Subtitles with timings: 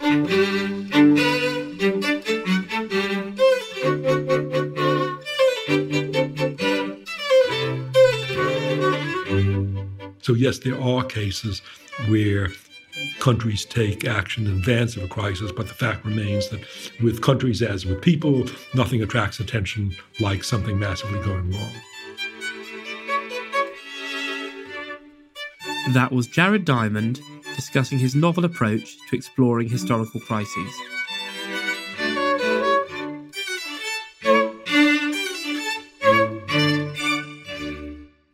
[0.00, 0.06] So,
[10.34, 11.62] yes, there are cases
[12.08, 12.48] where
[13.18, 16.60] countries take action in advance of a crisis, but the fact remains that
[17.02, 18.44] with countries as with people,
[18.74, 21.72] nothing attracts attention like something massively going wrong.
[25.92, 27.20] That was Jared Diamond
[27.58, 30.72] discussing his novel approach to exploring historical crises.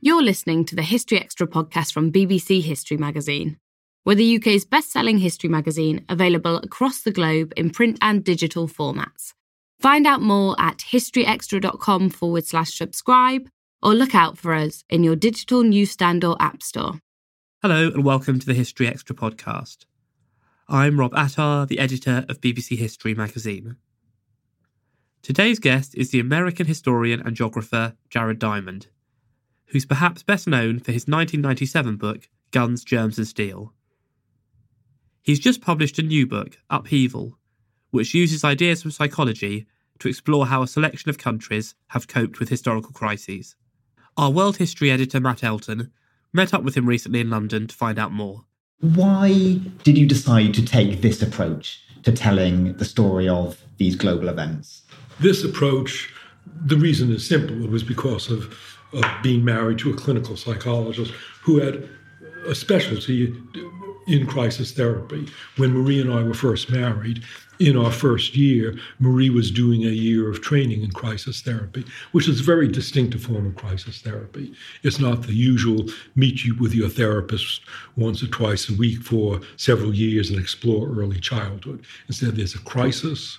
[0.03, 3.57] You're listening to the History Extra podcast from BBC History Magazine.
[4.05, 8.69] We're the UK's best selling history magazine, available across the globe in print and digital
[8.69, 9.33] formats.
[9.81, 13.49] Find out more at historyextra.com forward slash subscribe
[13.83, 17.01] or look out for us in your digital newsstand or app store.
[17.67, 19.87] Hello, and welcome to the History Extra podcast.
[20.69, 23.77] I'm Rob Attar, the editor of BBC History magazine.
[25.23, 28.89] Today's guest is the American historian and geographer Jared Diamond,
[29.69, 33.73] who's perhaps best known for his 1997 book, Guns, Germs and Steel.
[35.23, 37.39] He's just published a new book, Upheaval,
[37.93, 39.67] which uses ideas from psychology
[40.01, 43.57] to explore how a selection of countries have coped with historical crises.
[44.19, 45.93] Our world history editor, Matt Elton,
[46.35, 48.45] met up with him recently in London to find out more.
[48.81, 54.29] Why did you decide to take this approach to telling the story of these global
[54.29, 54.83] events?
[55.21, 56.13] This approach,
[56.67, 57.65] the reason is simple.
[57.65, 58.55] It was because of,
[58.93, 61.13] of being married to a clinical psychologist
[61.43, 61.89] who had
[62.47, 63.33] a specialty
[64.07, 65.29] in crisis therapy.
[65.57, 67.23] When Marie and I were first married,
[67.59, 72.29] in our first year, Marie was doing a year of training in crisis therapy, which
[72.29, 74.53] is a very distinctive form of crisis therapy.
[74.83, 77.61] It's not the usual meet you with your therapist
[77.97, 81.85] once or twice a week for several years and explore early childhood.
[82.09, 83.39] Instead, there's a crisis,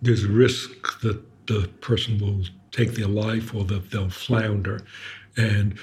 [0.00, 4.82] there's a risk that the person will take their life or that they'll flounder.
[5.36, 5.76] And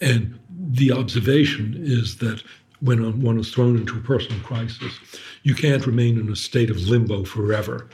[0.00, 2.42] and the observation is that
[2.84, 4.92] when one is thrown into a personal crisis,
[5.42, 7.88] you can't remain in a state of limbo forever.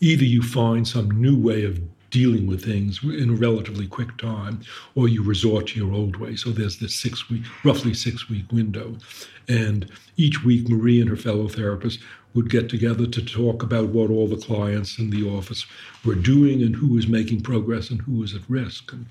[0.00, 1.80] Either you find some new way of
[2.10, 4.60] dealing with things in a relatively quick time,
[4.94, 6.36] or you resort to your old way.
[6.36, 8.96] So there's this six week, roughly six week window.
[9.48, 12.00] And each week, Marie and her fellow therapists
[12.34, 15.66] would get together to talk about what all the clients in the office
[16.04, 18.92] were doing and who was making progress and who was at risk.
[18.92, 19.06] And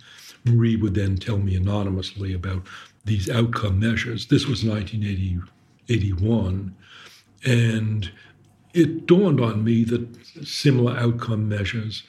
[0.45, 2.63] Marie would then tell me anonymously about
[3.05, 4.27] these outcome measures.
[4.27, 6.75] This was 1981.
[7.45, 8.11] And
[8.73, 12.03] it dawned on me that similar outcome measures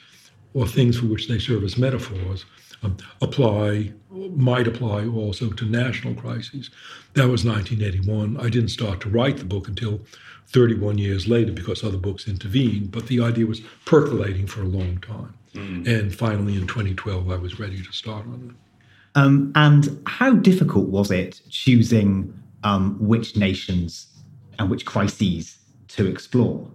[0.53, 2.45] or things for which they serve as metaphors
[2.83, 6.69] um, apply might apply also to national crises.
[7.13, 8.37] That was 1981.
[8.37, 10.01] I didn't start to write the book until
[10.47, 14.97] 31 years later because other books intervened, but the idea was percolating for a long
[14.97, 15.33] time.
[15.53, 15.87] Mm.
[15.87, 18.70] And finally, in 2012, I was ready to start on it.
[19.15, 24.07] Um, and how difficult was it choosing um, which nations
[24.57, 25.57] and which crises
[25.89, 26.65] to explore?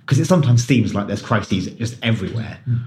[0.00, 2.58] Because it sometimes seems like there's crises just everywhere.
[2.68, 2.86] Mm.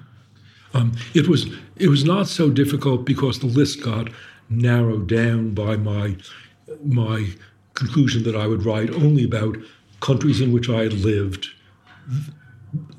[0.73, 4.09] Um, it was it was not so difficult because the list got
[4.49, 6.15] narrowed down by my
[6.83, 7.27] my
[7.73, 9.57] conclusion that I would write only about
[9.99, 11.47] countries in which I had lived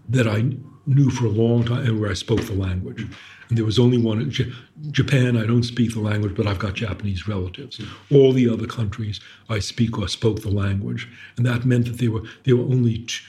[0.08, 0.52] that I
[0.86, 3.06] knew for a long time and where I spoke the language.
[3.54, 4.52] There was only one J-
[4.90, 5.36] Japan.
[5.36, 7.80] I don't speak the language, but I've got Japanese relatives.
[8.10, 12.10] All the other countries I speak or spoke the language, and that meant that there
[12.10, 13.24] were there were only t-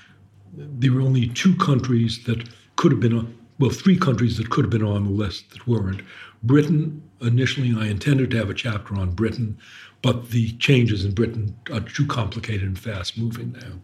[0.55, 4.65] there were only two countries that could have been on, well, three countries that could
[4.65, 6.01] have been on the list that weren't.
[6.43, 9.57] Britain, initially, I intended to have a chapter on Britain,
[10.01, 13.79] but the changes in Britain are too complicated and fast moving now.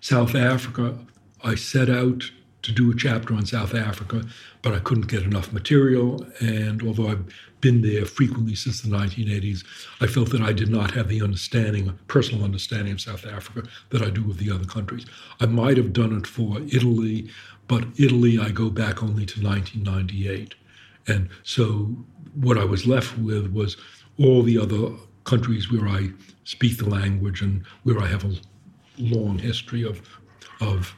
[0.00, 0.98] South Africa,
[1.44, 2.30] I set out
[2.62, 4.24] to do a chapter on South Africa,
[4.62, 6.24] but I couldn't get enough material.
[6.40, 7.24] And although I've
[7.60, 9.64] been there frequently since the 1980s,
[10.00, 14.02] I felt that I did not have the understanding, personal understanding of South Africa that
[14.02, 15.06] I do of the other countries.
[15.40, 17.28] I might have done it for Italy,
[17.68, 20.54] but Italy, I go back only to 1998.
[21.08, 21.96] And so
[22.34, 23.76] what I was left with was
[24.18, 24.94] all the other
[25.24, 26.10] countries where I
[26.44, 28.34] speak the language and where I have a
[28.98, 30.00] long history of,
[30.60, 30.94] of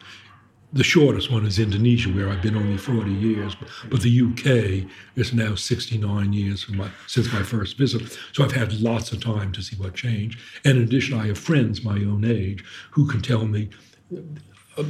[0.74, 3.56] the shortest one is Indonesia, where I've been only 40 years,
[3.88, 8.18] but the UK is now 69 years my, since my first visit.
[8.32, 10.40] So I've had lots of time to see what changed.
[10.64, 13.70] And in addition, I have friends my own age who can tell me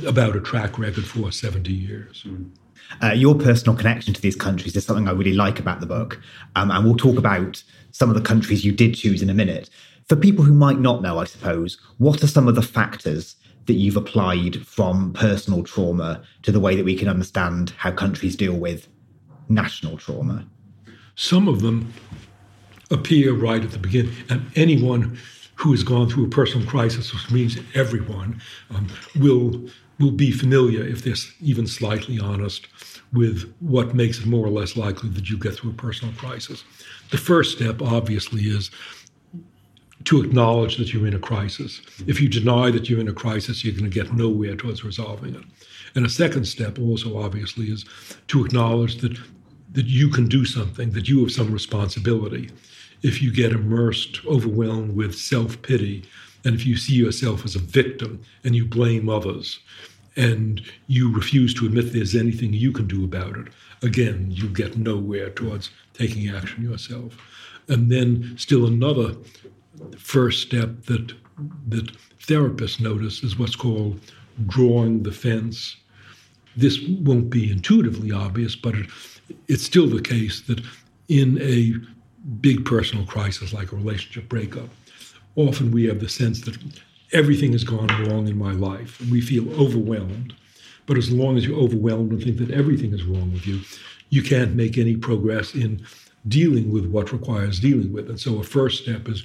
[0.06, 2.26] about a track record for 70 years.
[3.02, 6.18] Uh, your personal connection to these countries is something I really like about the book.
[6.56, 9.68] Um, and we'll talk about some of the countries you did choose in a minute.
[10.08, 13.74] For people who might not know, I suppose, what are some of the factors that
[13.74, 18.54] you've applied from personal trauma to the way that we can understand how countries deal
[18.54, 18.88] with
[19.48, 20.46] national trauma?
[21.16, 21.92] Some of them
[22.90, 25.18] appear right at the beginning, and anyone
[25.56, 28.40] who has gone through a personal crisis, which means everyone,
[28.70, 29.68] um, will
[30.00, 32.66] will be familiar, if they're even slightly honest,
[33.12, 36.64] with what makes it more or less likely that you get through a personal crisis.
[37.10, 38.72] The first step, obviously, is
[40.04, 41.80] to acknowledge that you're in a crisis.
[42.06, 45.34] If you deny that you're in a crisis, you're going to get nowhere towards resolving
[45.34, 45.44] it.
[45.94, 47.84] And a second step, also obviously, is
[48.28, 49.18] to acknowledge that
[49.72, 52.48] that you can do something, that you have some responsibility
[53.04, 56.04] if you get immersed, overwhelmed with self pity,
[56.44, 59.60] and if you see yourself as a victim and you blame others,
[60.16, 63.48] and you refuse to admit there's anything you can do about it,
[63.82, 67.18] again, you get nowhere towards taking action yourself.
[67.68, 69.14] And then, still another
[69.98, 71.12] first step that
[71.68, 74.00] that therapists notice is what's called
[74.46, 75.76] drawing the fence.
[76.56, 78.86] This won't be intuitively obvious, but it,
[79.48, 80.60] it's still the case that
[81.08, 81.74] in a
[82.40, 84.68] big personal crisis like a relationship breakup,
[85.36, 86.56] often we have the sense that
[87.12, 90.34] everything has gone wrong in my life and we feel overwhelmed.
[90.86, 93.60] But as long as you're overwhelmed and think that everything is wrong with you,
[94.10, 95.84] you can't make any progress in
[96.28, 98.08] dealing with what requires dealing with.
[98.08, 99.24] And so a first step is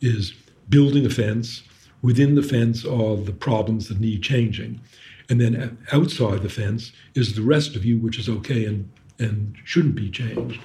[0.00, 0.32] is
[0.68, 1.62] building a fence.
[2.02, 4.80] Within the fence are the problems that need changing.
[5.28, 8.88] And then outside the fence is the rest of you, which is okay and,
[9.18, 10.60] and shouldn't be changed.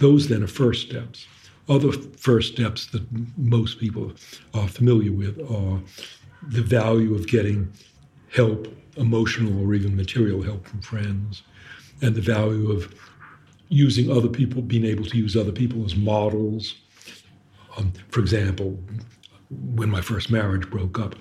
[0.00, 1.26] Those then are first steps.
[1.68, 3.02] Other first steps that
[3.38, 4.12] most people
[4.52, 5.80] are familiar with are
[6.48, 7.72] the value of getting
[8.30, 11.42] help, emotional or even material help from friends,
[12.02, 12.92] and the value of
[13.68, 16.74] using other people, being able to use other people as models.
[17.76, 18.78] Um, for example,
[19.50, 21.14] when my first marriage broke up,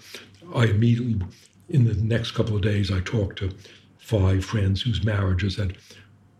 [0.53, 1.25] I immediately,
[1.69, 3.51] in the next couple of days, I talked to
[3.97, 5.77] five friends whose marriages had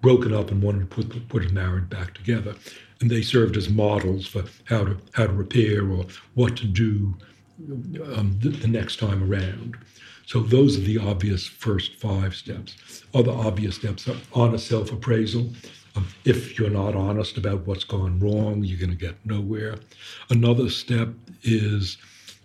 [0.02, 2.56] broken up and wanted to put put a marriage back together,
[3.00, 7.16] and they served as models for how to how to repair or what to do
[8.16, 9.78] um, the, the next time around.
[10.26, 13.04] So those are the obvious first five steps.
[13.14, 15.42] Other obvious steps are honest self-appraisal.
[15.42, 15.54] Um,
[16.26, 19.78] if you're not honest about what's gone wrong, you're going to get nowhere.
[20.30, 21.10] Another step
[21.44, 21.98] is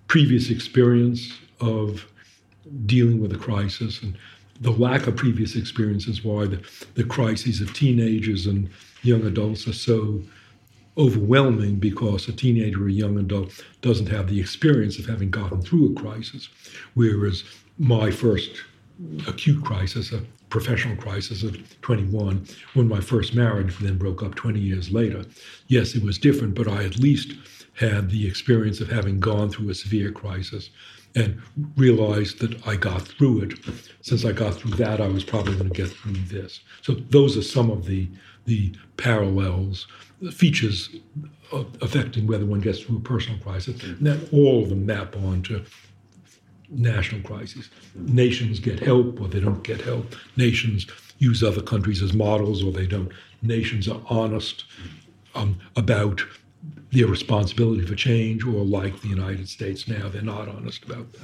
[0.09, 2.07] previous experience of
[2.87, 4.17] dealing with a crisis and
[4.61, 6.63] the lack of previous experience is why the,
[6.95, 8.71] the crises of teenagers and
[9.03, 10.21] young adults are so
[10.99, 15.61] overwhelming because a teenager or a young adult doesn't have the experience of having gotten
[15.61, 16.49] through a crisis.
[16.95, 17.45] Whereas
[17.79, 18.51] my first
[19.27, 24.59] acute crisis, a professional crisis of 21 when my first marriage then broke up 20
[24.61, 25.25] years later.
[25.69, 27.35] Yes, it was different, but I at least
[27.75, 30.71] had the experience of having gone through a severe crisis
[31.15, 31.41] and
[31.77, 33.55] realized that I got through it.
[34.03, 36.61] Since I got through that, I was probably going to get through this.
[36.83, 38.09] So those are some of the
[38.47, 39.89] the parallels,
[40.23, 40.91] the features
[41.53, 43.77] affecting whether one gets through a personal crisis.
[43.77, 44.07] Mm-hmm.
[44.07, 45.65] And then all of them map onto
[46.69, 47.71] national crises.
[47.95, 50.15] Nations get help or they don't get help.
[50.37, 50.87] Nations
[51.19, 53.11] use other countries as models or they don't.
[53.43, 54.65] Nations are honest
[55.35, 56.23] um, about
[56.93, 61.21] their responsibility for change, or like the United States now, they're not honest about that.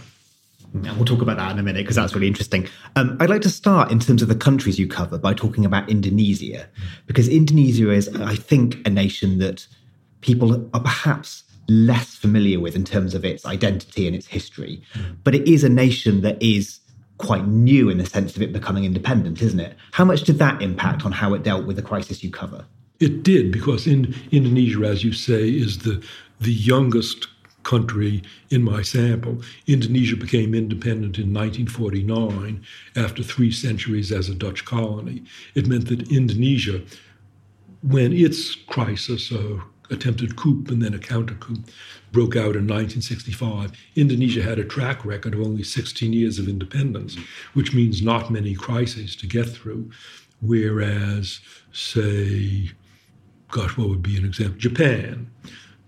[0.74, 2.68] And we'll talk about that in a minute because that's really interesting.
[2.96, 5.88] Um, I'd like to start in terms of the countries you cover by talking about
[5.88, 6.68] Indonesia,
[7.06, 9.66] because Indonesia is, I think, a nation that
[10.20, 14.82] people are perhaps less familiar with in terms of its identity and its history.
[15.24, 16.80] But it is a nation that is
[17.18, 19.76] quite new in the sense of it becoming independent, isn't it?
[19.92, 22.64] How much did that impact on how it dealt with the crisis you cover?
[22.98, 26.02] It did, because in Indonesia, as you say, is the
[26.40, 27.28] the youngest
[27.62, 29.40] country in my sample.
[29.66, 32.60] Indonesia became independent in 1949
[32.96, 35.22] after three centuries as a Dutch colony.
[35.54, 36.82] It meant that Indonesia,
[37.82, 41.62] when its crisis, a attempted coup and then a counter coup,
[42.10, 47.16] broke out in 1965, Indonesia had a track record of only 16 years of independence,
[47.54, 49.90] which means not many crises to get through.
[50.40, 51.40] Whereas,
[51.72, 52.70] say,
[53.50, 54.58] gosh, what would be an example?
[54.58, 55.30] Japan.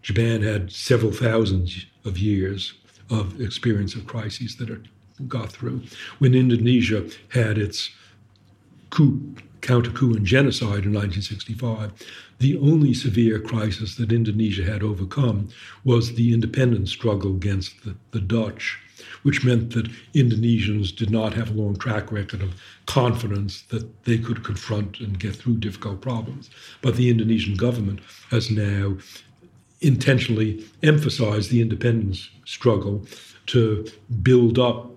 [0.02, 2.74] Japan had several thousands of years
[3.10, 4.82] of experience of crises that it
[5.28, 5.82] got through.
[6.18, 7.90] When Indonesia had its
[8.90, 9.34] coup,
[9.64, 11.92] counter coup, and genocide in 1965,
[12.38, 15.48] the only severe crisis that Indonesia had overcome
[15.82, 18.78] was the independence struggle against the, the Dutch
[19.22, 24.18] which meant that Indonesians did not have a long track record of confidence that they
[24.18, 26.50] could confront and get through difficult problems.
[26.80, 28.96] But the Indonesian government has now
[29.80, 33.04] intentionally emphasized the independence struggle
[33.46, 33.86] to
[34.22, 34.90] build up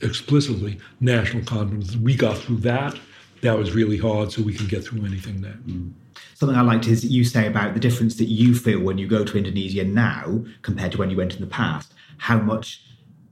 [0.00, 1.96] explicitly national confidence.
[1.96, 2.98] We got through that.
[3.44, 5.58] That was really hard, so we can get through anything there.
[5.66, 5.92] Mm.
[6.32, 9.22] Something I liked is you say about the difference that you feel when you go
[9.22, 12.82] to Indonesia now compared to when you went in the past, how much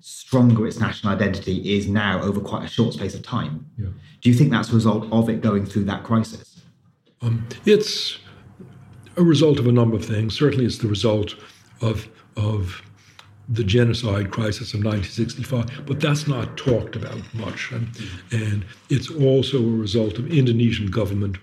[0.01, 3.65] stronger its national identity is now over quite a short space of time.
[3.79, 3.87] Yeah.
[4.21, 6.61] Do you think that's a result of it going through that crisis?
[7.23, 8.19] Um, it's
[9.17, 10.39] a result of a number of things.
[10.39, 11.37] Certainly, it's the result
[11.81, 12.83] of of
[13.49, 17.73] the genocide crisis of 1965, but that's not talked about much.
[17.73, 17.89] And,
[18.31, 21.39] and it's also a result of Indonesian government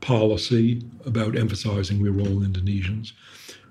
[0.00, 3.12] policy about emphasizing we're all Indonesians.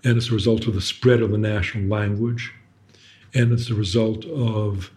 [0.04, 2.54] And it's a result of the spread of the national language
[3.34, 4.92] and it's a result of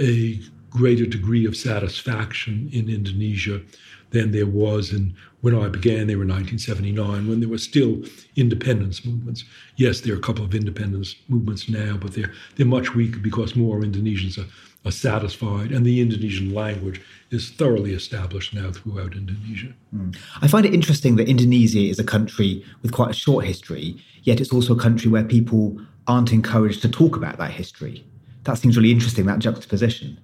[0.00, 3.62] a greater degree of satisfaction in Indonesia
[4.10, 5.14] than there was in
[5.46, 8.02] when I began there in 1979, when there were still
[8.34, 9.44] independence movements.
[9.76, 13.54] Yes, there are a couple of independence movements now, but they're they're much weaker because
[13.54, 14.48] more Indonesians are,
[14.84, 17.00] are satisfied, and the Indonesian language
[17.30, 19.72] is thoroughly established now throughout Indonesia.
[19.94, 20.16] Mm.
[20.42, 24.40] I find it interesting that Indonesia is a country with quite a short history, yet
[24.40, 28.04] it's also a country where people aren't encouraged to talk about that history.
[28.42, 30.18] That seems really interesting, that juxtaposition.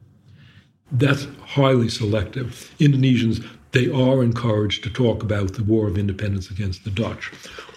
[0.90, 2.74] That's highly selective.
[2.80, 3.38] Indonesians,
[3.72, 7.32] they are encouraged to talk about the War of Independence against the Dutch.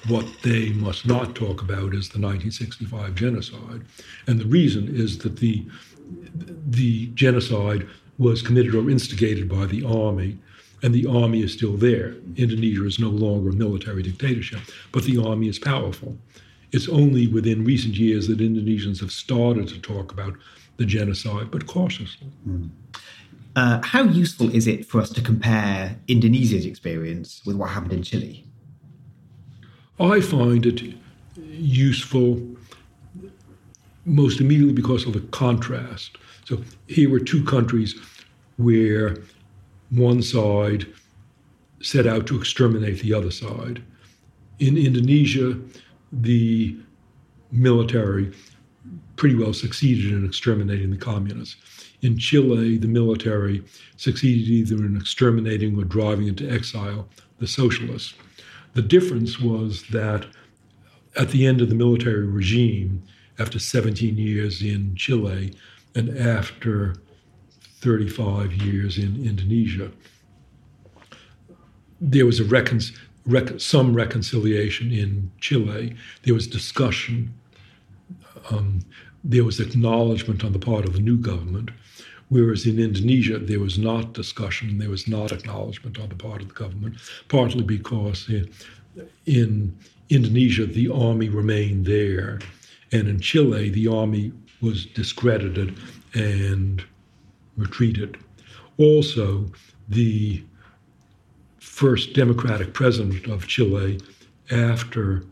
[0.07, 3.81] What they must not talk about is the 1965 genocide.
[4.27, 5.65] And the reason is that the,
[6.67, 7.87] the genocide
[8.17, 10.37] was committed or instigated by the army,
[10.83, 12.15] and the army is still there.
[12.35, 14.59] Indonesia is no longer a military dictatorship,
[14.91, 16.17] but the army is powerful.
[16.71, 20.35] It's only within recent years that Indonesians have started to talk about
[20.77, 22.27] the genocide, but cautiously.
[22.47, 22.69] Mm.
[23.55, 28.03] Uh, how useful is it for us to compare Indonesia's experience with what happened in
[28.03, 28.45] Chile?
[29.99, 30.81] I find it
[31.37, 32.41] useful
[34.03, 36.17] most immediately because of the contrast.
[36.43, 37.95] So here were two countries
[38.57, 39.17] where
[39.89, 40.85] one side
[41.81, 43.81] set out to exterminate the other side.
[44.59, 45.57] In Indonesia,
[46.11, 46.77] the
[47.51, 48.33] military
[49.15, 51.55] pretty well succeeded in exterminating the communists.
[52.05, 53.63] In Chile, the military
[53.97, 57.09] succeeded either in exterminating or driving into exile
[57.39, 58.13] the socialists.
[58.73, 60.27] The difference was that
[61.17, 63.01] at the end of the military regime,
[63.39, 65.55] after 17 years in Chile
[65.95, 66.95] and after
[67.81, 69.91] 35 years in Indonesia,
[71.99, 72.81] there was a recon-
[73.25, 75.95] rec- some reconciliation in Chile.
[76.21, 77.33] There was discussion.
[78.51, 78.81] Um,
[79.27, 81.71] there was acknowledgement on the part of the new government,
[82.29, 86.47] Whereas in Indonesia, there was not discussion, there was not acknowledgement on the part of
[86.47, 86.95] the government,
[87.27, 88.49] partly because in,
[89.25, 89.77] in
[90.09, 92.39] Indonesia, the army remained there.
[92.91, 95.77] And in Chile, the army was discredited
[96.15, 96.83] and
[97.57, 98.17] retreated.
[98.77, 99.45] Also,
[99.87, 100.43] the
[101.59, 103.99] first democratic president of Chile
[104.49, 105.23] after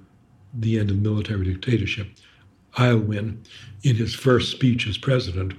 [0.53, 2.07] the end of military dictatorship,
[2.77, 3.37] Aylwin,
[3.83, 5.53] in his first speech as president,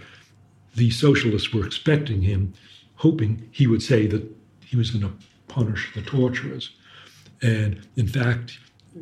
[0.74, 2.52] the socialists were expecting him,
[2.96, 4.24] hoping he would say that
[4.64, 6.70] he was going to punish the torturers.
[7.42, 8.58] And in fact,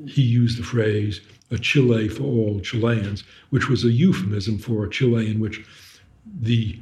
[0.06, 4.90] he used the phrase, a Chile for all Chileans, which was a euphemism for a
[4.90, 5.64] Chile in which
[6.40, 6.78] the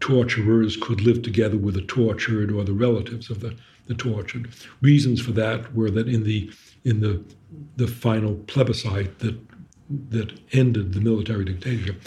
[0.00, 4.50] torturers could live together with the tortured or the relatives of the, the tortured.
[4.82, 6.50] Reasons for that were that in the
[6.84, 7.22] in the
[7.76, 9.38] the final plebiscite that
[10.10, 12.00] that ended the military dictatorship,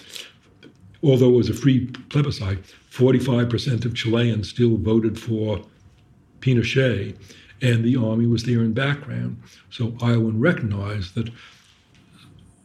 [1.04, 2.60] although it was a free plebiscite,
[2.92, 5.62] 45% of Chileans still voted for
[6.40, 7.16] Pinochet,
[7.62, 9.42] and the army was there in background.
[9.70, 11.30] So Aylwin recognized that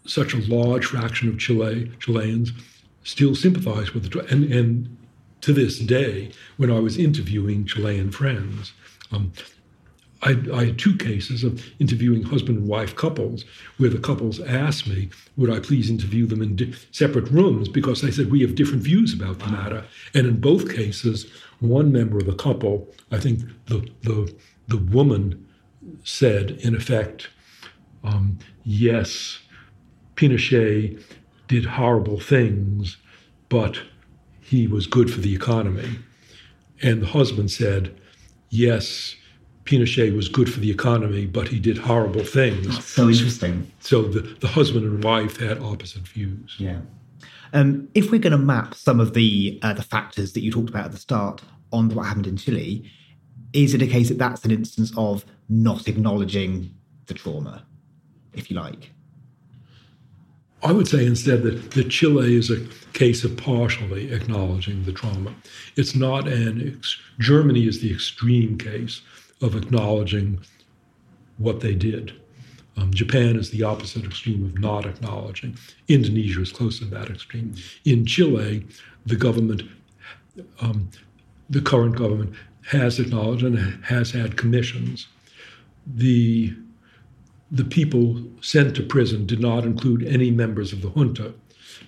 [0.07, 2.53] such a large fraction of Chile, Chileans
[3.05, 4.97] still sympathize with the and and
[5.43, 8.73] to this day, when I was interviewing Chilean friends,
[9.11, 9.33] um,
[10.23, 13.45] I, I, had two cases of interviewing husband and wife couples
[13.79, 18.03] where the couples asked me, would I please interview them in di- separate rooms because
[18.03, 19.85] they said we have different views about the matter.
[20.15, 21.27] And in both cases,
[21.59, 24.33] one member of the couple, I think the, the,
[24.69, 25.45] the woman
[26.05, 27.29] said, in effect,
[28.05, 29.41] um, yes,
[30.15, 31.03] Pinochet
[31.49, 32.97] did horrible things,
[33.49, 33.81] but
[34.41, 35.99] he was good for the economy.
[36.81, 37.99] And the husband said,
[38.51, 39.17] yes,
[39.65, 42.67] Pinochet was good for the economy, but he did horrible things.
[42.67, 43.71] That's so interesting.
[43.81, 46.57] So the, the husband and wife had opposite views.
[46.59, 46.81] Yeah.
[47.53, 50.71] Um, if we're going to map some of the uh, the factors that you talked
[50.71, 51.43] about at the start
[51.73, 52.91] on what happened in Chile,
[53.53, 56.75] is it a case that that's an instance of not acknowledging
[57.07, 57.65] the trauma,
[58.33, 58.91] if you like?
[60.65, 62.61] I would say instead that, that Chile is a
[62.93, 65.35] case of partially acknowledging the trauma.
[65.77, 69.03] It's not an, ex- Germany is the extreme case
[69.43, 70.41] of acknowledging
[71.39, 72.13] what they did.
[72.77, 75.59] Um, Japan is the opposite extreme of not acknowledging.
[75.89, 77.55] Indonesia is close to that extreme.
[77.85, 78.67] In Chile,
[79.05, 79.63] the government,
[80.61, 80.89] um,
[81.51, 82.35] the current government,
[82.71, 85.09] has acknowledged and has had commissions.
[85.87, 86.55] The
[87.51, 91.35] the people sent to prison did not include any members of the junta.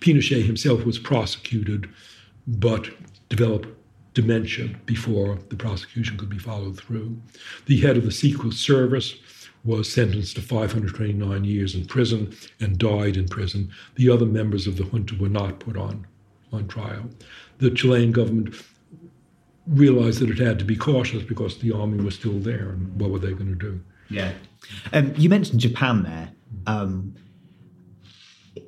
[0.01, 1.89] Pinochet himself was prosecuted,
[2.47, 2.91] but
[3.31, 3.69] developed
[4.15, 7.21] dementia before the prosecution could be followed through.
[7.67, 9.17] The head of the Secret Service
[9.65, 13.71] was sentenced to 529 years in prison and died in prison.
[13.97, 16.07] The other members of the junta were not put on,
[16.53, 17.11] on trial.
[17.59, 18.55] The Chilean government
[19.67, 23.11] realized that it had to be cautious because the army was still there, and what
[23.11, 23.81] were they going to do?
[24.11, 24.33] Yeah.
[24.93, 26.31] Um, you mentioned Japan there,
[26.67, 27.15] um,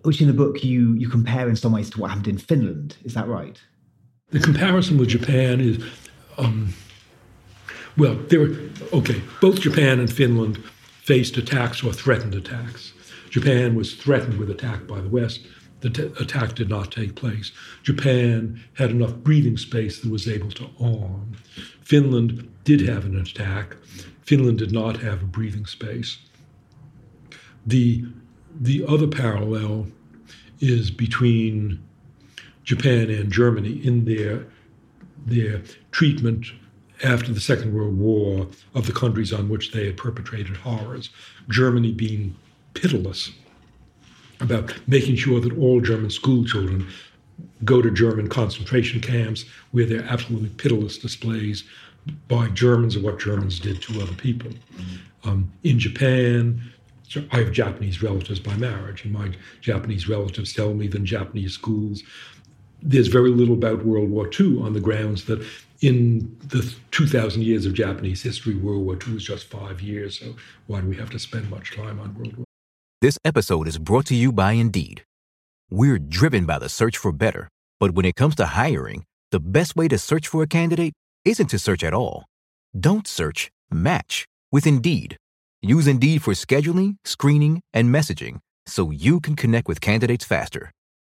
[0.02, 2.96] which in the book you you compare in some ways to what happened in Finland.
[3.04, 3.60] Is that right?
[4.30, 5.84] The comparison with Japan is,
[6.36, 6.74] um,
[7.96, 8.56] well, there were
[8.92, 9.22] okay.
[9.40, 10.58] Both Japan and Finland
[11.02, 12.92] faced attacks or threatened attacks.
[13.30, 15.46] Japan was threatened with attack by the West.
[15.80, 17.52] The t- attack did not take place.
[17.84, 21.36] Japan had enough breathing space that was able to arm.
[21.82, 23.76] Finland did have an attack.
[24.22, 26.18] Finland did not have a breathing space.
[27.64, 28.04] The,
[28.60, 29.86] the other parallel
[30.58, 31.85] is between
[32.66, 34.44] Japan and Germany in their,
[35.24, 36.48] their treatment
[37.02, 41.10] after the Second World War of the countries on which they had perpetrated horrors.
[41.48, 42.36] Germany being
[42.74, 43.30] pitiless
[44.40, 46.86] about making sure that all German school children
[47.64, 51.64] go to German concentration camps where there are absolutely pitiless displays
[52.28, 54.50] by Germans of what Germans did to other people.
[54.50, 55.28] Mm-hmm.
[55.28, 56.62] Um, in Japan,
[57.30, 61.52] I have Japanese relatives by marriage, and my Japanese relatives tell me that in Japanese
[61.52, 62.02] schools,
[62.86, 65.44] there's very little about World War II on the grounds that
[65.80, 70.20] in the 2,000 years of Japanese history, World War II was just five years.
[70.20, 70.36] So
[70.68, 72.38] why do we have to spend much time on World War?
[72.38, 72.44] II?
[73.02, 75.04] This episode is brought to you by Indeed.
[75.68, 77.48] We're driven by the search for better,
[77.80, 80.94] but when it comes to hiring, the best way to search for a candidate
[81.24, 82.24] isn't to search at all.
[82.78, 83.50] Don't search.
[83.70, 85.16] Match with Indeed.
[85.60, 90.70] Use Indeed for scheduling, screening, and messaging so you can connect with candidates faster.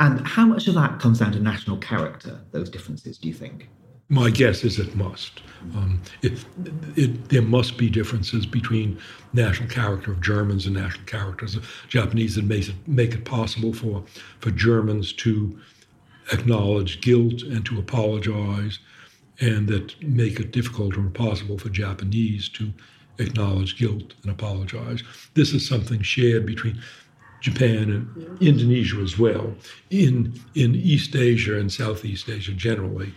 [0.00, 3.68] And how much of that comes down to national character, those differences, do you think?
[4.08, 5.40] My guess is it must.
[5.74, 6.44] Um, it,
[6.94, 8.98] it, there must be differences between
[9.32, 13.72] national character of Germans and national characters of Japanese that makes it, make it possible
[13.72, 14.04] for,
[14.40, 15.58] for Germans to
[16.32, 18.78] acknowledge guilt and to apologize,
[19.40, 22.72] and that make it difficult or impossible for Japanese to
[23.18, 25.02] acknowledge guilt and apologize.
[25.34, 26.80] This is something shared between
[27.44, 29.54] Japan and Indonesia as well.
[29.90, 33.12] In, in East Asia and Southeast Asia generally,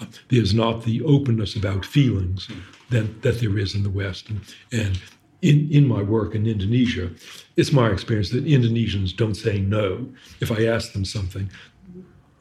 [0.00, 2.48] uh, there's not the openness about feelings
[2.90, 4.30] that, that there is in the West.
[4.30, 4.40] And,
[4.70, 5.02] and
[5.42, 7.10] in, in my work in Indonesia,
[7.56, 10.08] it's my experience that Indonesians don't say no.
[10.40, 11.50] If I ask them something,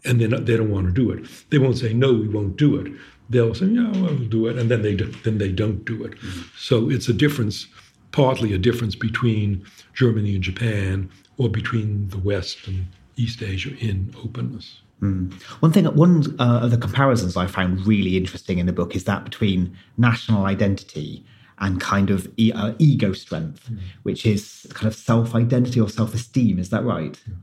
[0.05, 1.25] and then they don't want to do it.
[1.49, 2.93] They won't say no, we won't do it.
[3.31, 6.11] They'll say yeah, we'll do it, and then they do, then they don't do it.
[6.11, 6.41] Mm-hmm.
[6.55, 7.65] So it's a difference,
[8.11, 11.09] partly a difference between Germany and Japan,
[11.41, 12.85] or between the West and
[13.17, 14.81] East Asia in openness.
[15.01, 15.33] Mm.
[15.61, 19.05] One thing, one uh, of the comparisons I found really interesting in the book is
[19.05, 21.25] that between national identity
[21.57, 23.79] and kind of e- uh, ego strength, mm.
[24.03, 26.59] which is kind of self identity or self esteem.
[26.59, 27.19] Is that right?
[27.27, 27.33] Yeah.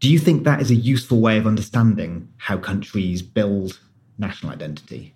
[0.00, 3.78] Do you think that is a useful way of understanding how countries build
[4.18, 5.13] national identity?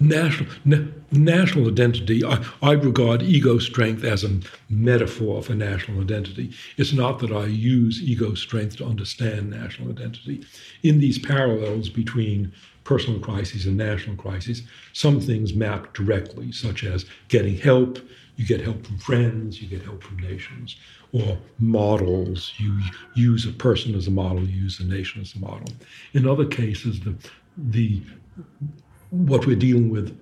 [0.00, 6.52] National, na- national identity, I, I, regard ego strength as a metaphor for national identity.
[6.76, 10.44] It's not that I use ego strength to understand national identity.
[10.84, 12.52] In these parallels between
[12.84, 17.98] personal crises and national crises, some things map directly, such as getting help,
[18.36, 20.76] you get help from friends, you get help from nations
[21.12, 22.54] or models.
[22.58, 22.78] You
[23.16, 25.72] use a person as a model, you use a nation as a model.
[26.12, 27.14] In other cases, the,
[27.56, 28.00] the,
[29.10, 30.18] what we're dealing with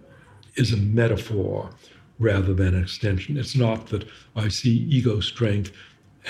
[0.57, 1.70] is a metaphor
[2.18, 3.37] rather than an extension.
[3.37, 5.72] It's not that I see ego strength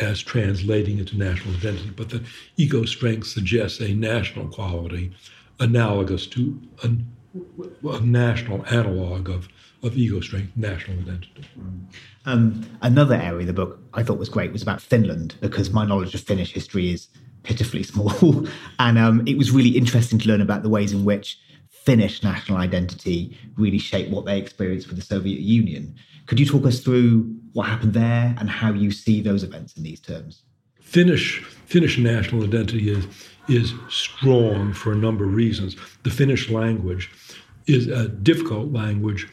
[0.01, 2.23] as translating into national identity, but that
[2.57, 5.13] ego strength suggests a national quality
[5.59, 6.91] analogous to a,
[7.89, 9.49] a national analog of
[9.83, 11.45] of ego strength, national identity.
[12.25, 15.85] Um, another area of the book I thought was great was about Finland because my
[15.85, 17.09] knowledge of Finnish history is
[17.43, 18.47] pitifully small,
[18.79, 21.39] and um, it was really interesting to learn about the ways in which
[21.87, 25.95] Finnish national identity really shaped what they experienced with the Soviet Union.
[26.27, 29.85] Could you talk us through what happened there and how you see those events in
[29.85, 30.43] these terms?
[30.81, 33.07] Finnish Finnish national identity is
[33.49, 35.77] is strong for a number of reasons.
[36.03, 37.09] The Finnish language
[37.69, 39.29] is a difficult language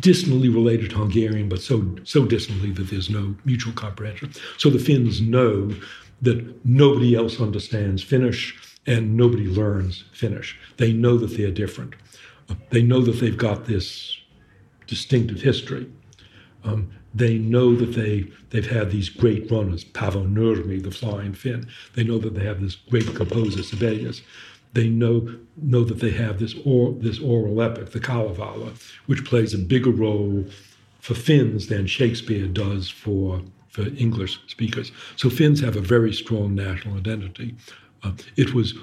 [0.00, 4.32] distantly related to Hungarian, but so so distantly that there's no mutual comprehension.
[4.56, 5.72] So the Finns know
[6.22, 10.58] that nobody else understands Finnish and nobody learns Finnish.
[10.76, 11.94] They know that they're different.
[12.48, 14.16] Uh, they know that they've got this
[14.86, 15.90] distinctive history.
[16.64, 21.68] Um, they know that they they've had these great runners, Paavo Nurmi, the flying Finn.
[21.94, 24.22] They know that they have this great composer, Sibelius
[24.74, 28.72] they know know that they have this or this oral epic, the Kalevala,
[29.06, 30.44] which plays a bigger role
[31.00, 34.92] for Finns than Shakespeare does for for English speakers.
[35.16, 37.56] So Finns have a very strong national identity.
[38.02, 38.74] Uh, it was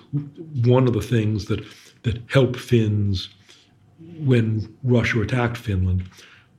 [0.65, 1.65] one of the things that
[2.03, 3.29] that helped Finns
[4.19, 6.03] when Russia attacked Finland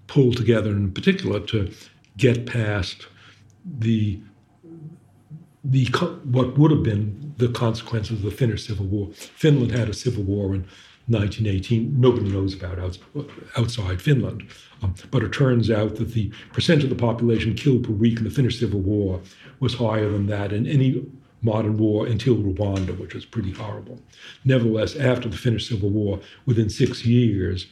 [0.07, 1.71] pull together, in particular, to
[2.17, 3.07] get past
[3.65, 4.19] the
[5.65, 5.87] the
[6.25, 9.11] what would have been the consequences of the Finnish Civil War.
[9.13, 10.65] Finland had a civil war in
[11.09, 12.01] 1918.
[12.01, 12.79] Nobody knows about
[13.57, 14.47] outside Finland,
[14.83, 18.25] um, but it turns out that the percent of the population killed per week in
[18.25, 19.21] the Finnish Civil War
[19.61, 21.05] was higher than that in any
[21.47, 23.99] modern war until Rwanda, which was pretty horrible.
[24.45, 27.67] Nevertheless, after the Finnish Civil War, within six years,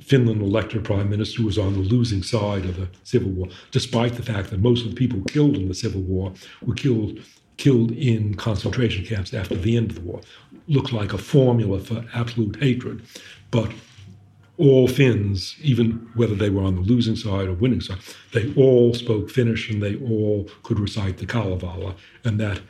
[0.00, 4.14] Finland elected prime minister who was on the losing side of the civil war, despite
[4.14, 6.32] the fact that most of the people killed in the civil war
[6.66, 7.20] were killed
[7.58, 10.20] killed in concentration camps after the end of the war.
[10.66, 13.02] Looked like a formula for absolute hatred,
[13.50, 13.70] but
[14.58, 17.98] all Finns, even whether they were on the losing side or winning side,
[18.32, 21.94] they all spoke Finnish and they all could recite the Kalevala,
[22.24, 22.60] and that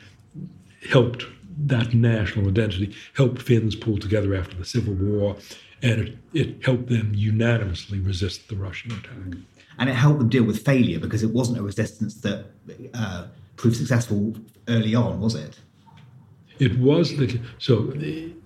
[0.89, 1.25] helped
[1.65, 5.35] that national identity, helped Finns pull together after the Civil War,
[5.81, 9.39] and it, it helped them unanimously resist the Russian attack.
[9.79, 12.45] And it helped them deal with failure because it wasn't a resistance that
[12.93, 14.35] uh, proved successful
[14.67, 15.59] early on, was it?
[16.59, 17.93] It was the so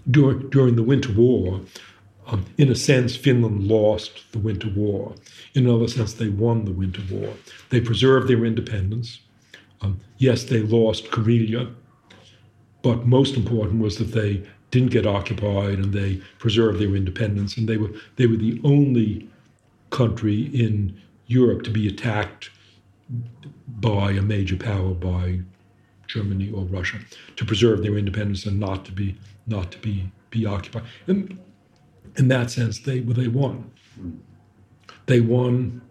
[0.09, 1.61] during during the Winter War.
[2.27, 5.15] Um, in a sense, Finland lost the Winter War.
[5.53, 7.33] In another sense, they won the Winter War.
[7.69, 9.21] They preserved their independence.
[9.79, 11.73] Um, yes, they lost Karelia,
[12.87, 17.57] but most important was that they didn't get occupied and they preserved their independence.
[17.57, 19.27] And they were they were the only
[19.89, 22.49] country in Europe to be attacked
[23.67, 25.41] by a major power, by
[26.07, 26.99] Germany or Russia,
[27.35, 30.83] to preserve their independence and not to be not to be be occupied.
[31.07, 31.37] And
[32.15, 33.69] in that sense, they well, they won.
[35.07, 35.81] They won,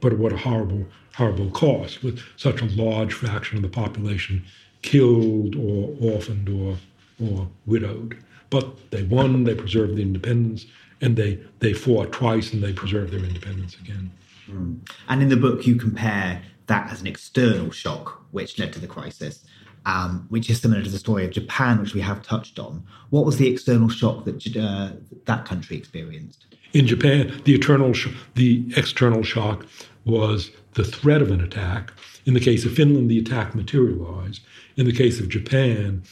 [0.00, 4.44] but at what a horrible horrible cost, with such a large fraction of the population
[4.82, 6.76] killed or orphaned or
[7.22, 8.16] or widowed.
[8.48, 10.66] But they won, they preserved the independence,
[11.00, 14.10] and they, they fought twice and they preserved their independence again.
[14.48, 14.80] Mm.
[15.08, 18.86] And in the book, you compare that as an external shock which led to the
[18.86, 19.44] crisis,
[19.86, 22.84] um, which is similar to the story of Japan, which we have touched on.
[23.10, 24.90] What was the external shock that uh,
[25.24, 26.46] that country experienced?
[26.72, 29.66] In Japan, the, eternal sh- the external shock
[30.04, 31.92] was the threat of an attack.
[32.30, 34.42] In the case of Finland, the attack materialized.
[34.76, 36.04] In the case of Japan,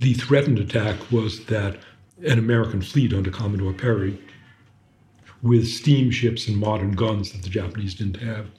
[0.00, 1.78] the threatened attack was that
[2.26, 4.18] an American fleet under Commodore Perry,
[5.40, 8.50] with steamships and modern guns that the Japanese didn't have,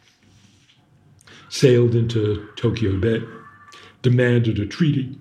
[1.47, 3.21] sailed into Tokyo Bay,
[4.01, 5.15] demanded a treaty.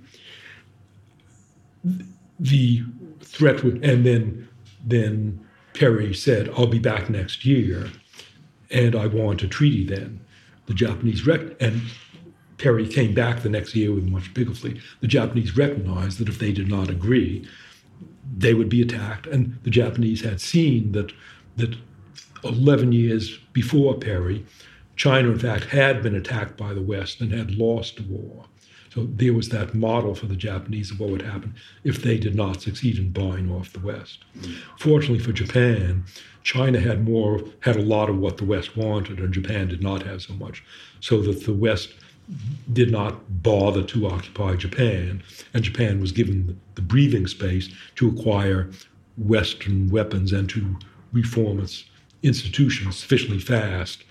[2.41, 2.83] The
[3.21, 4.49] threat would, and then
[4.83, 5.39] then
[5.75, 7.91] Perry said, "I'll be back next year,
[8.71, 10.21] and I want a treaty then."
[10.67, 11.83] The Japanese rec- and
[12.59, 14.79] Perry came back the next year with a much bigger fleet.
[15.01, 17.47] The Japanese recognized that if they did not agree,
[18.37, 19.27] they would be attacked.
[19.27, 21.13] And the Japanese had seen that
[21.57, 21.77] that
[22.45, 24.45] 11 years before Perry,
[24.95, 28.45] China, in fact, had been attacked by the West and had lost the war.
[28.97, 31.55] So there was that model for the Japanese of what would happen
[31.85, 34.25] if they did not succeed in buying off the West.
[34.79, 36.07] Fortunately for Japan,
[36.43, 40.05] China had more, had a lot of what the West wanted, and Japan did not
[40.05, 40.65] have so much.
[41.01, 41.93] So that the West
[42.73, 48.71] did not bother to occupy Japan, and Japan was given the breathing space to acquire
[49.19, 50.75] Western weapons and to
[51.13, 51.85] reform its
[52.23, 54.05] institutions sufficiently fast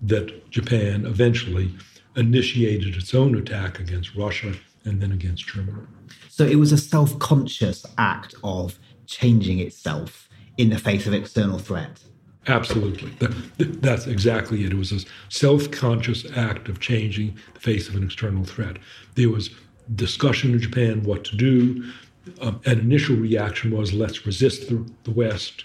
[0.00, 1.72] that Japan eventually
[2.16, 5.86] initiated its own attack against Russia and then against Germany.
[6.28, 11.58] So it was a self conscious act of changing itself in the face of external
[11.58, 12.00] threat.
[12.46, 13.10] Absolutely.
[13.18, 14.72] That, that's exactly it.
[14.72, 18.78] It was a self conscious act of changing the face of an external threat.
[19.14, 19.50] There was
[19.94, 21.92] discussion in Japan what to do.
[22.40, 25.64] Um, an initial reaction was let's resist the, the West.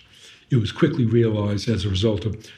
[0.49, 2.49] It was quickly realized as a result of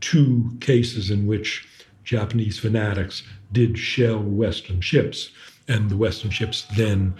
[0.00, 1.66] two cases in which
[2.04, 5.30] Japanese fanatics did shell Western ships,
[5.68, 7.14] and the Western ships then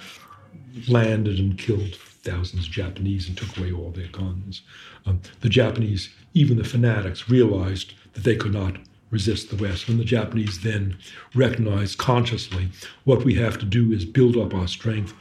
[0.88, 4.62] landed and killed thousands of Japanese and took away all their guns.
[5.06, 8.76] Um, the Japanese, even the fanatics, realized that they could not
[9.10, 9.88] resist the West.
[9.88, 10.96] And the Japanese then
[11.34, 12.70] recognized consciously
[13.04, 15.14] what we have to do is build up our strength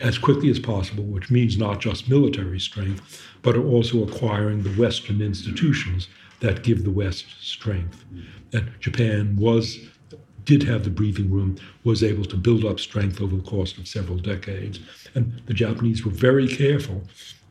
[0.00, 5.22] as quickly as possible, which means not just military strength, but also acquiring the Western
[5.22, 6.08] institutions
[6.40, 8.04] that give the West strength.
[8.52, 9.78] And Japan was
[10.44, 13.86] did have the breathing room, was able to build up strength over the course of
[13.86, 14.80] several decades.
[15.14, 17.02] And the Japanese were very careful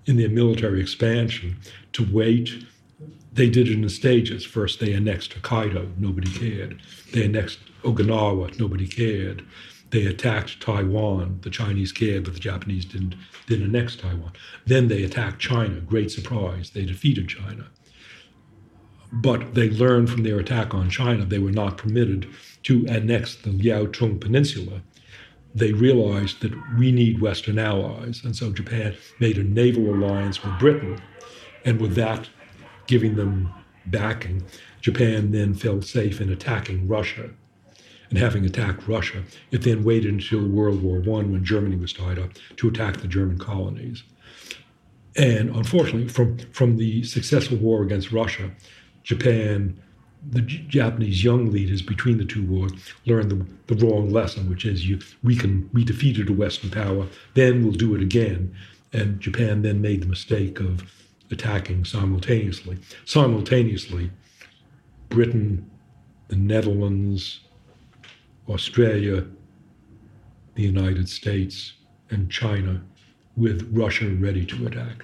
[0.05, 1.57] in their military expansion
[1.93, 2.65] to wait.
[3.33, 4.45] They did it in stages.
[4.45, 6.81] First, they annexed Hokkaido, nobody cared.
[7.13, 9.45] They annexed Okinawa, nobody cared.
[9.91, 13.15] They attacked Taiwan, the Chinese cared, but the Japanese didn't,
[13.47, 14.31] didn't annex Taiwan.
[14.65, 16.71] Then they attacked China, great surprise.
[16.71, 17.67] They defeated China.
[19.12, 22.28] But they learned from their attack on China they were not permitted
[22.63, 24.82] to annex the Liaotung Peninsula.
[25.54, 30.58] They realized that we need Western allies, and so Japan made a naval alliance with
[30.60, 31.02] Britain,
[31.65, 32.30] and with that
[32.88, 33.54] giving them
[33.88, 34.43] backing,
[34.80, 37.30] Japan then felt safe in attacking Russia.
[38.10, 42.19] And having attacked Russia, it then waited until World War I, when Germany was tied
[42.19, 44.04] up, to attack the German colonies.
[45.15, 48.52] And unfortunately, from, from the successful war against Russia,
[49.03, 49.79] Japan,
[50.29, 52.71] the J- Japanese young leaders between the two wars
[53.05, 57.07] learned the, the wrong lesson, which is you we can we defeated a Western power,
[57.33, 58.55] then we'll do it again.
[58.93, 60.83] And Japan then made the mistake of
[61.31, 62.77] attacking simultaneously.
[63.05, 64.11] Simultaneously,
[65.07, 65.69] Britain,
[66.27, 67.39] the Netherlands,
[68.49, 69.25] Australia,
[70.55, 71.73] the United States,
[72.09, 72.83] and China
[73.36, 75.04] with Russia ready to attack.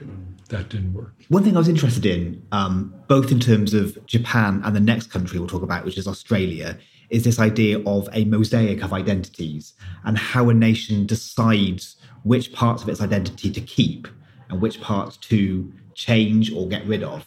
[0.50, 1.13] That didn't work.
[1.30, 5.12] One thing I was interested in, um, both in terms of Japan and the next
[5.12, 6.78] country we'll talk about, which is Australia,
[7.10, 12.84] is this idea of a mosaic of identities and how a nation decides which parts
[12.84, 14.08] of its identity to keep
[14.50, 17.26] and which parts to change or get rid of.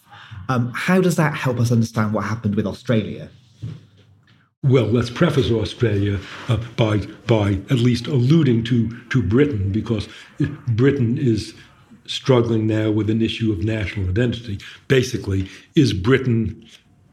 [0.49, 3.31] Um, how does that help us understand what happened with Australia?
[4.63, 10.07] Well, let's preface Australia uh, by by at least alluding to to Britain because
[10.69, 11.55] Britain is
[12.07, 14.59] struggling now with an issue of national identity.
[14.87, 16.63] Basically, is Britain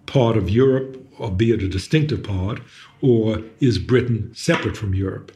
[0.08, 2.60] part of Europe, albeit a distinctive part,
[3.02, 5.32] or is Britain separate from Europe?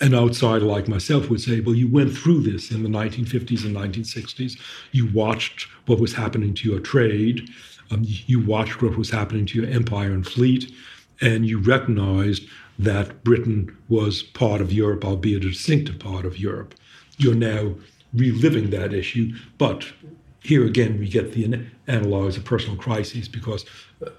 [0.00, 3.76] An outsider like myself would say, well, you went through this in the 1950s and
[3.76, 4.58] 1960s.
[4.92, 7.48] You watched what was happening to your trade.
[7.90, 10.72] Um, you watched what was happening to your empire and fleet,
[11.20, 12.44] and you recognized
[12.78, 16.74] that Britain was part of Europe, albeit a distinctive part of Europe.
[17.18, 17.74] You're now
[18.14, 19.92] reliving that issue, but
[20.40, 23.64] here again we get the analogs of personal crises because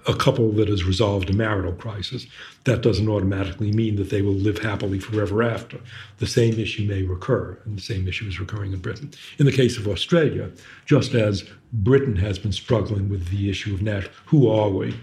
[0.06, 2.26] a couple that has resolved a marital crisis,
[2.64, 5.80] that doesn't automatically mean that they will live happily forever after.
[6.18, 9.10] The same issue may recur, and the same issue is recurring in Britain.
[9.38, 10.50] In the case of Australia,
[10.86, 14.94] just as Britain has been struggling with the issue of national, who are we?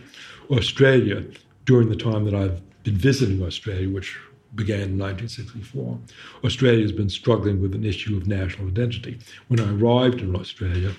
[0.50, 1.26] Australia,
[1.66, 4.18] during the time that I've been visiting Australia, which
[4.56, 6.00] began in 1964,
[6.44, 9.20] Australia has been struggling with an issue of national identity.
[9.48, 10.94] When I arrived in Australia,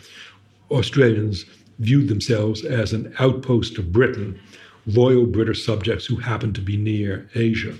[0.70, 1.46] Australians
[1.78, 4.38] viewed themselves as an outpost of Britain,
[4.86, 7.74] loyal British subjects who happened to be near Asia.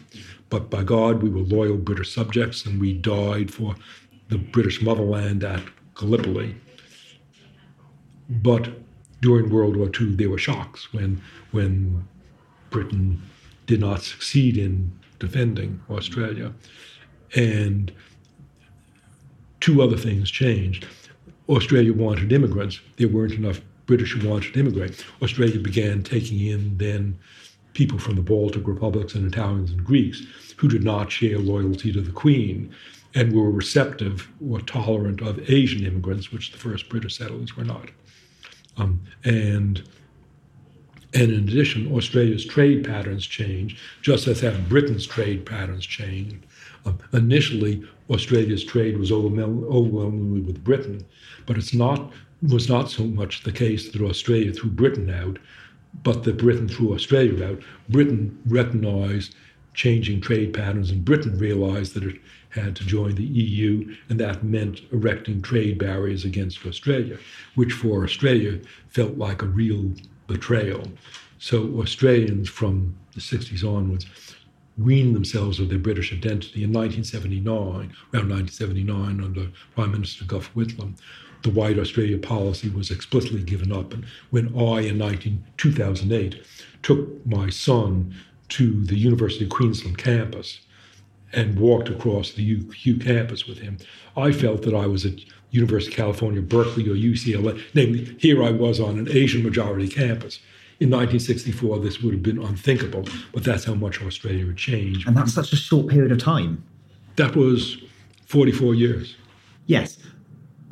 [0.49, 3.77] But by God, we were loyal British subjects and we died for
[4.29, 5.63] the British motherland at
[5.95, 6.57] Gallipoli.
[8.29, 8.71] But
[9.21, 12.09] during World War II, there were shocks when, when
[12.71, 13.23] Britain
[13.67, 16.53] did not succeed in defending Australia.
[17.37, 17.93] And
[19.61, 20.89] two other things changed.
[21.49, 22.81] Australia wanted immigrants.
[22.97, 25.05] There weren't enough British who wanted to immigrate.
[25.23, 27.19] Australia began taking in then
[27.73, 30.23] people from the Baltic republics and Italians and Greeks
[30.57, 32.75] who did not share loyalty to the Queen
[33.15, 37.91] and were receptive or tolerant of Asian immigrants, which the first British settlers were not.
[38.77, 39.83] Um, and
[41.13, 46.47] and in addition, Australia's trade patterns changed, just as have Britain's trade patterns changed.
[46.85, 51.05] Um, initially, Australia's trade was overwhelmingly with Britain,
[51.47, 52.13] but it's not
[52.49, 55.39] was not so much the case that Australia threw Britain out,
[56.03, 57.63] but that Britain threw Australia out.
[57.91, 59.35] Britain recognized
[59.75, 62.17] changing trade patterns, and Britain realized that it
[62.51, 67.19] had to join the EU, and that meant erecting trade barriers against Australia,
[67.55, 69.93] which for Australia felt like a real
[70.31, 70.85] betrayal.
[71.39, 74.07] So Australians from the 60s onwards
[74.79, 76.63] weaned themselves of their British identity.
[76.63, 80.95] In 1979, around 1979, under Prime Minister Gough Whitlam,
[81.43, 83.93] the White Australia policy was explicitly given up.
[83.93, 86.43] And when I, in 19, 2008,
[86.83, 88.15] took my son
[88.51, 90.61] to the University of Queensland campus
[91.33, 93.79] and walked across the U, campus with him,
[94.17, 95.15] I felt that I was at
[95.51, 97.61] University of California, Berkeley, or UCLA.
[97.75, 100.41] Namely, here I was on an Asian majority campus.
[100.81, 105.07] In 1964, this would have been unthinkable, but that's how much Australia had changed.
[105.07, 106.65] And that's such a short period of time.
[107.17, 107.77] That was
[108.27, 109.17] 44 years.
[109.67, 109.99] Yes.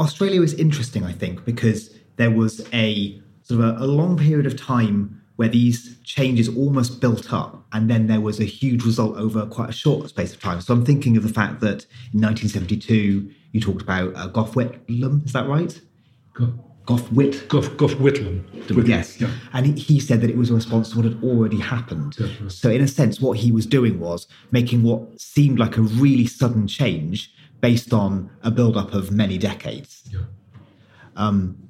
[0.00, 4.46] Australia is interesting, I think, because there was a sort of a, a long period
[4.46, 9.16] of time where these changes almost built up, and then there was a huge result
[9.16, 10.60] over quite a short space of time.
[10.60, 15.24] So I'm thinking of the fact that in 1972 you talked about uh, Gough Whitlam,
[15.24, 15.80] is that right?
[16.34, 16.52] Go-
[16.86, 17.48] Gough Whit.
[17.48, 18.88] Gough, Gough Whitlam.
[18.88, 19.20] Yes.
[19.20, 19.30] Yeah.
[19.52, 22.18] And he, he, said that it was a response to what had already happened.
[22.18, 22.50] Right.
[22.50, 26.26] So, in a sense, what he was doing was making what seemed like a really
[26.26, 30.02] sudden change based on a build-up of many decades.
[30.10, 30.20] Yeah.
[31.14, 31.67] Um,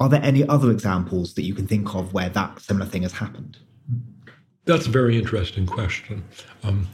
[0.00, 3.12] Are there any other examples that you can think of where that similar thing has
[3.12, 3.58] happened?
[4.64, 6.24] That's a very interesting question.
[6.62, 6.86] Um,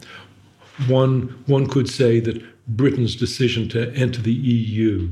[0.86, 5.10] one, one could say that Britain's decision to enter the EU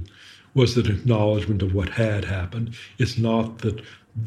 [0.54, 2.74] was an acknowledgement of what had happened.
[2.98, 3.82] It's not that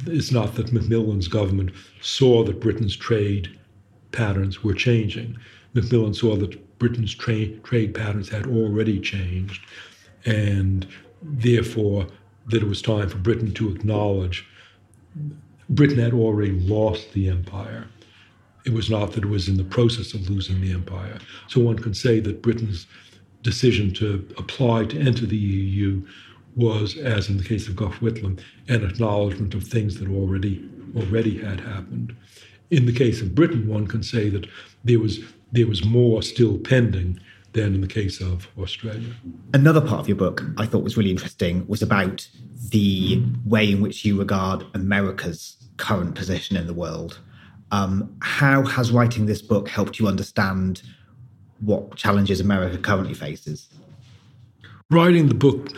[0.08, 3.56] it's not that Macmillan's government saw that Britain's trade
[4.12, 5.38] patterns were changing.
[5.76, 9.64] Macmillan saw that Britain's tra- trade patterns had already changed,
[10.26, 10.88] and
[11.22, 12.08] therefore
[12.48, 14.48] that it was time for Britain to acknowledge
[15.70, 17.88] Britain had already lost the empire.
[18.66, 21.20] It was not that it was in the process of losing the empire.
[21.48, 22.88] So one can say that Britain's
[23.42, 26.06] decision to apply to enter the EU
[26.56, 31.38] was, as in the case of Gough Whitlam, an acknowledgement of things that already already
[31.38, 32.16] had happened.
[32.72, 34.48] In the case of Britain, one can say that
[34.84, 35.20] there was
[35.52, 37.20] there was more still pending
[37.56, 39.14] than in the case of Australia.
[39.54, 42.28] Another part of your book I thought was really interesting was about
[42.70, 47.20] the way in which you regard America's current position in the world.
[47.72, 50.84] Um, how has writing this book helped you understand
[51.62, 53.70] what challenges America currently faces?
[54.92, 55.70] Writing the book,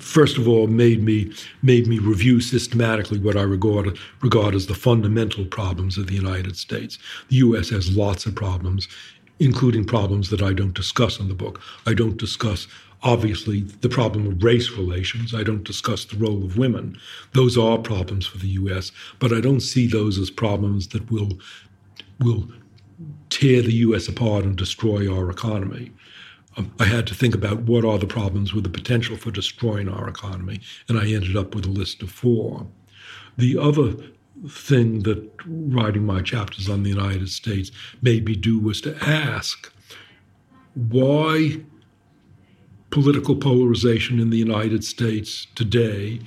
[0.00, 1.32] first of all, made me
[1.62, 6.56] made me review systematically what I regard regard as the fundamental problems of the United
[6.56, 6.98] States.
[7.28, 7.68] The U.S.
[7.70, 8.88] has lots of problems,
[9.38, 11.60] including problems that I don't discuss in the book.
[11.86, 12.66] I don't discuss
[13.02, 15.34] obviously the problem of race relations.
[15.34, 16.98] I don't discuss the role of women.
[17.32, 21.38] Those are problems for the US, but I don't see those as problems that will
[22.20, 22.48] will
[23.28, 25.90] tear the US apart and destroy our economy.
[26.56, 29.88] Um, I had to think about what are the problems with the potential for destroying
[29.88, 32.66] our economy, and I ended up with a list of four.
[33.36, 33.96] The other
[34.48, 37.70] thing that writing my chapters on the United States
[38.02, 39.72] made me do was to ask
[40.74, 41.60] why
[42.90, 46.20] political polarization in the United States today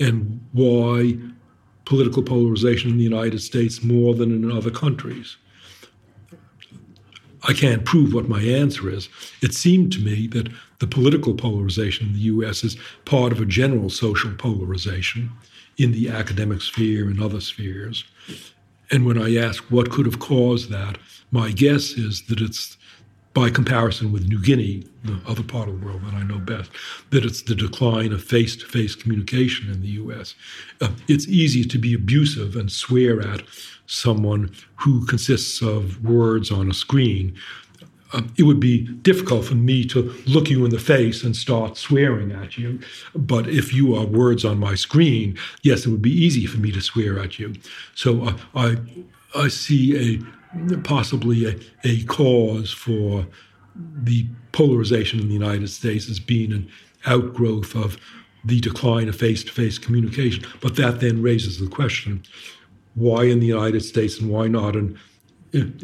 [0.00, 1.16] and why
[1.84, 5.36] political polarization in the United States more than in other countries.
[7.46, 9.08] I can't prove what my answer is.
[9.42, 10.48] It seemed to me that
[10.78, 15.30] the political polarization in the US is part of a general social polarization
[15.76, 18.04] in the academic sphere and other spheres.
[18.90, 20.98] And when I ask what could have caused that,
[21.30, 22.76] my guess is that it's
[23.34, 26.70] by comparison with New Guinea, the other part of the world that I know best,
[27.10, 30.36] that it's the decline of face to face communication in the US.
[30.80, 33.42] Uh, it's easy to be abusive and swear at
[33.86, 37.36] someone who consists of words on a screen.
[38.14, 41.76] Uh, it would be difficult for me to look you in the face and start
[41.76, 42.78] swearing at you.
[43.14, 46.70] But if you are words on my screen, yes, it would be easy for me
[46.72, 47.54] to swear at you.
[47.96, 48.76] So uh, I,
[49.34, 53.26] I see a possibly a, a cause for
[53.74, 56.70] the polarization in the United States as being an
[57.06, 57.96] outgrowth of
[58.44, 60.44] the decline of face to face communication.
[60.60, 62.22] But that then raises the question
[62.94, 64.96] why in the United States and why not in,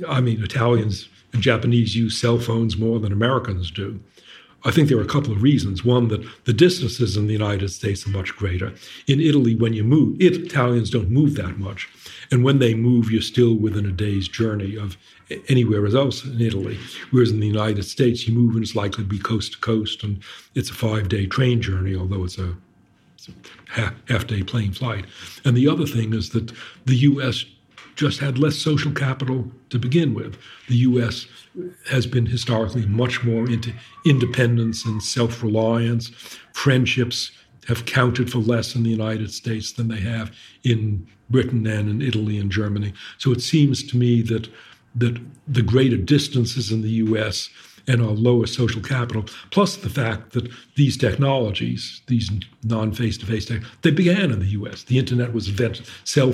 [0.09, 4.01] I mean, Italians and Japanese use cell phones more than Americans do.
[4.63, 5.85] I think there are a couple of reasons.
[5.85, 8.75] One, that the distances in the United States are much greater.
[9.07, 11.89] In Italy, when you move, Italians don't move that much.
[12.31, 14.99] And when they move, you're still within a day's journey of
[15.49, 16.79] anywhere else in Italy.
[17.11, 20.03] Whereas in the United States, you move and it's likely to be coast to coast,
[20.03, 20.23] and
[20.55, 22.55] it's a five day train journey, although it's a,
[23.69, 25.07] half day plane flight.
[25.45, 26.53] And the other thing is that
[26.87, 27.45] the U.S.
[27.97, 30.39] just had less social capital to begin with.
[30.69, 31.27] The U.S.
[31.89, 33.73] has been historically much more into
[34.05, 36.11] independence and self reliance.
[36.53, 37.33] Friendships
[37.69, 40.35] have counted for less in the United States than they have
[40.65, 42.93] in Britain and in Italy and Germany.
[43.19, 44.49] So it seems to me that
[44.95, 47.49] that the greater distances in the U.S.
[47.87, 52.31] and our lower social capital, plus the fact that these technologies, these
[52.63, 54.85] non-face-to-face tech, they began in the U.S.
[54.85, 55.87] The internet was invented.
[56.05, 56.33] Cell,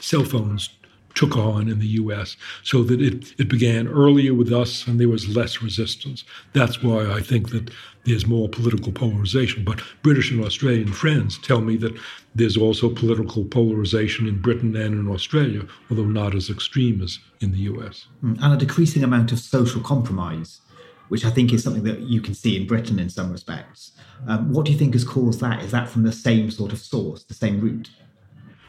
[0.00, 0.70] cell phones
[1.14, 5.08] took on in the US, so that it, it began earlier with us and there
[5.08, 6.24] was less resistance.
[6.52, 7.70] That's why I think that
[8.04, 9.64] there's more political polarization.
[9.64, 11.96] But British and Australian friends tell me that
[12.34, 17.52] there's also political polarization in Britain and in Australia, although not as extreme as in
[17.52, 18.06] the US.
[18.24, 20.60] Mm, and a decreasing amount of social compromise.
[21.08, 23.92] Which I think is something that you can see in Britain in some respects.
[24.26, 25.62] Um, what do you think has caused that?
[25.62, 27.90] Is that from the same sort of source, the same root?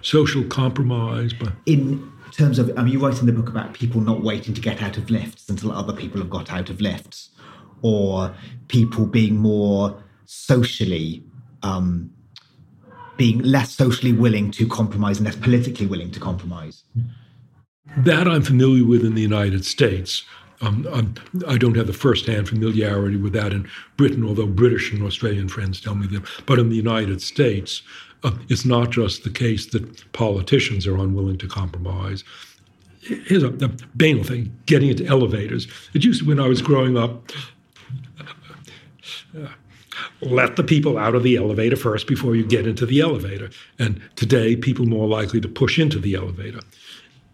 [0.01, 4.01] Social compromise, but in terms of, I mean, you write in the book about people
[4.01, 7.29] not waiting to get out of lifts until other people have got out of lifts,
[7.81, 8.33] or
[8.67, 11.23] people being more socially,
[11.61, 12.11] um,
[13.17, 16.83] being less socially willing to compromise and less politically willing to compromise.
[17.97, 20.23] That I'm familiar with in the United States.
[20.61, 21.15] Um, I'm,
[21.47, 25.49] I do not have the first-hand familiarity with that in Britain, although British and Australian
[25.49, 26.23] friends tell me that.
[26.45, 27.81] But in the United States,
[28.23, 32.23] Uh, it's not just the case that politicians are unwilling to compromise.
[33.01, 35.67] Here's a, a banal thing getting into elevators.
[35.93, 37.31] It used to, when I was growing up,
[39.37, 39.47] uh,
[40.21, 43.49] let the people out of the elevator first before you get into the elevator.
[43.77, 46.59] And today, people more likely to push into the elevator.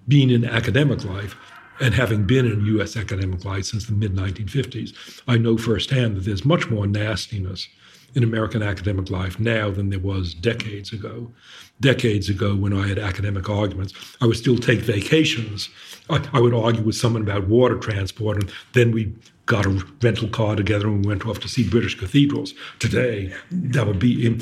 [0.07, 1.35] Being in academic life,
[1.79, 2.97] and having been in U.S.
[2.97, 7.67] academic life since the mid 1950s, I know firsthand that there's much more nastiness
[8.15, 11.31] in American academic life now than there was decades ago.
[11.79, 15.69] Decades ago, when I had academic arguments, I would still take vacations.
[16.09, 19.13] I, I would argue with someone about water transport, and then we
[19.45, 22.53] got a rental car together and we went off to see British cathedrals.
[22.77, 24.39] Today, that would be in,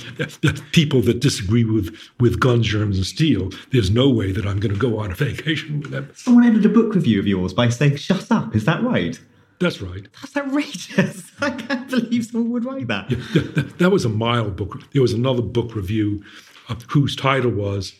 [0.73, 3.49] people that disagree with, with guns, germs, and steel.
[3.71, 6.11] There's no way that I'm going to go on a vacation with them.
[6.13, 8.53] Someone ended a book review of yours by saying, shut up.
[8.53, 9.17] Is that right?
[9.59, 10.07] That's right.
[10.21, 11.31] That's outrageous.
[11.41, 13.09] I can't believe someone would write that.
[13.09, 13.17] Yeah,
[13.55, 14.81] that, that was a mild book.
[14.93, 16.23] There was another book review
[16.89, 17.93] whose title was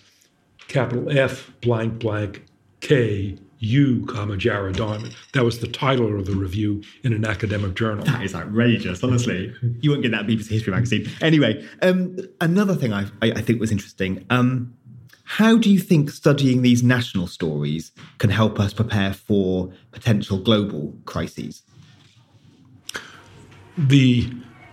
[0.68, 2.45] capital F blank blank
[2.82, 5.16] K U, comma, Jared Diamond.
[5.34, 8.05] That was the title of the review in an academic journal.
[8.05, 9.53] That is outrageous, honestly.
[9.82, 11.10] you won't get that BBC History magazine.
[11.22, 14.26] Anyway, um, another thing I, I, I, think was interesting.
[14.30, 14.77] Um,
[15.28, 20.94] how do you think studying these national stories can help us prepare for potential global
[21.04, 21.64] crises?
[23.78, 24.32] The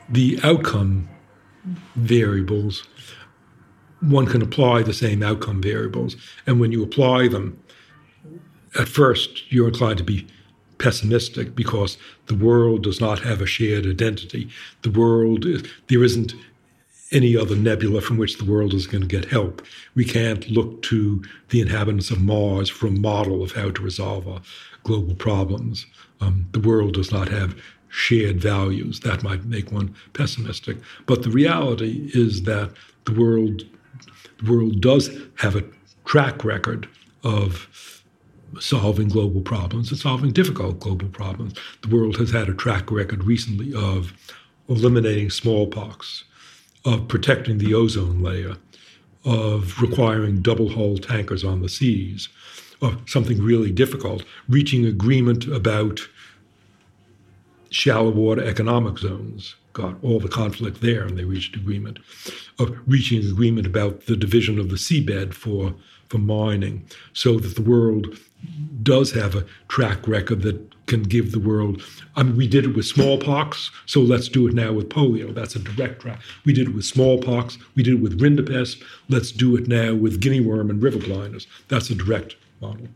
[0.09, 1.09] the outcome
[1.97, 2.87] variables
[4.01, 6.15] one can apply the same outcome variables
[6.47, 7.59] and when you apply them
[8.79, 10.27] at first you're inclined to be
[10.79, 11.97] pessimistic because
[12.27, 14.49] the world does not have a shared identity.
[14.83, 15.47] The world,
[15.89, 16.35] there isn't
[17.13, 19.63] any other nebula from which the world is going to get help.
[19.95, 24.27] We can't look to the inhabitants of Mars for a model of how to resolve
[24.27, 24.41] our
[24.83, 25.87] global problems.
[26.21, 27.57] Um, the world does not have
[27.89, 29.01] shared values.
[29.01, 30.79] That might make one pessimistic.
[31.07, 32.73] But the reality is that
[33.05, 33.63] the world,
[34.43, 35.65] the world does have a
[36.05, 36.89] track record
[37.23, 38.03] of
[38.61, 41.55] solving global problems and solving difficult global problems.
[41.83, 44.13] The world has had a track record recently of
[44.69, 46.25] eliminating smallpox,
[46.85, 48.57] of protecting the ozone layer,
[49.24, 52.28] of requiring double hull tankers on the seas,
[52.82, 56.01] of something really difficult, reaching agreement about
[57.70, 59.57] shallow water economic zones.
[59.72, 61.99] Got all the conflict there, and they reached agreement.
[62.61, 65.74] Of reaching agreement about the division of the seabed for
[66.09, 68.18] for mining, so that the world
[68.82, 71.82] does have a track record that can give the world.
[72.16, 75.34] I mean, we did it with smallpox, so let's do it now with polio.
[75.34, 76.20] That's a direct track.
[76.45, 77.59] We did it with smallpox.
[77.74, 78.82] We did it with rinderpest.
[79.09, 81.47] Let's do it now with guinea worm and river blindness.
[81.68, 82.88] That's a direct model.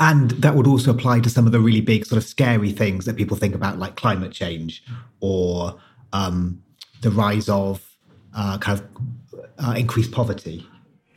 [0.00, 3.04] And that would also apply to some of the really big, sort of scary things
[3.04, 4.82] that people think about, like climate change
[5.20, 5.78] or
[6.12, 6.62] um,
[7.02, 7.96] the rise of
[8.34, 10.66] uh, kind of uh, increased poverty.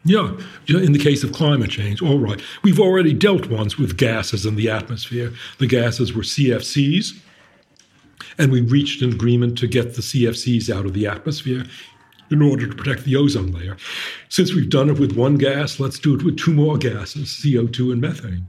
[0.10, 0.36] Yeah,
[0.68, 2.42] in the case of climate change, all right.
[2.64, 5.32] We've already dealt once with gases in the atmosphere.
[5.60, 7.16] The gases were CFCs,
[8.40, 11.64] and we reached an agreement to get the CFCs out of the atmosphere
[12.32, 13.78] in order to protect the ozone layer.
[14.30, 17.92] Since we've done it with one gas, let's do it with two more gases, CO2
[17.92, 18.48] and methane.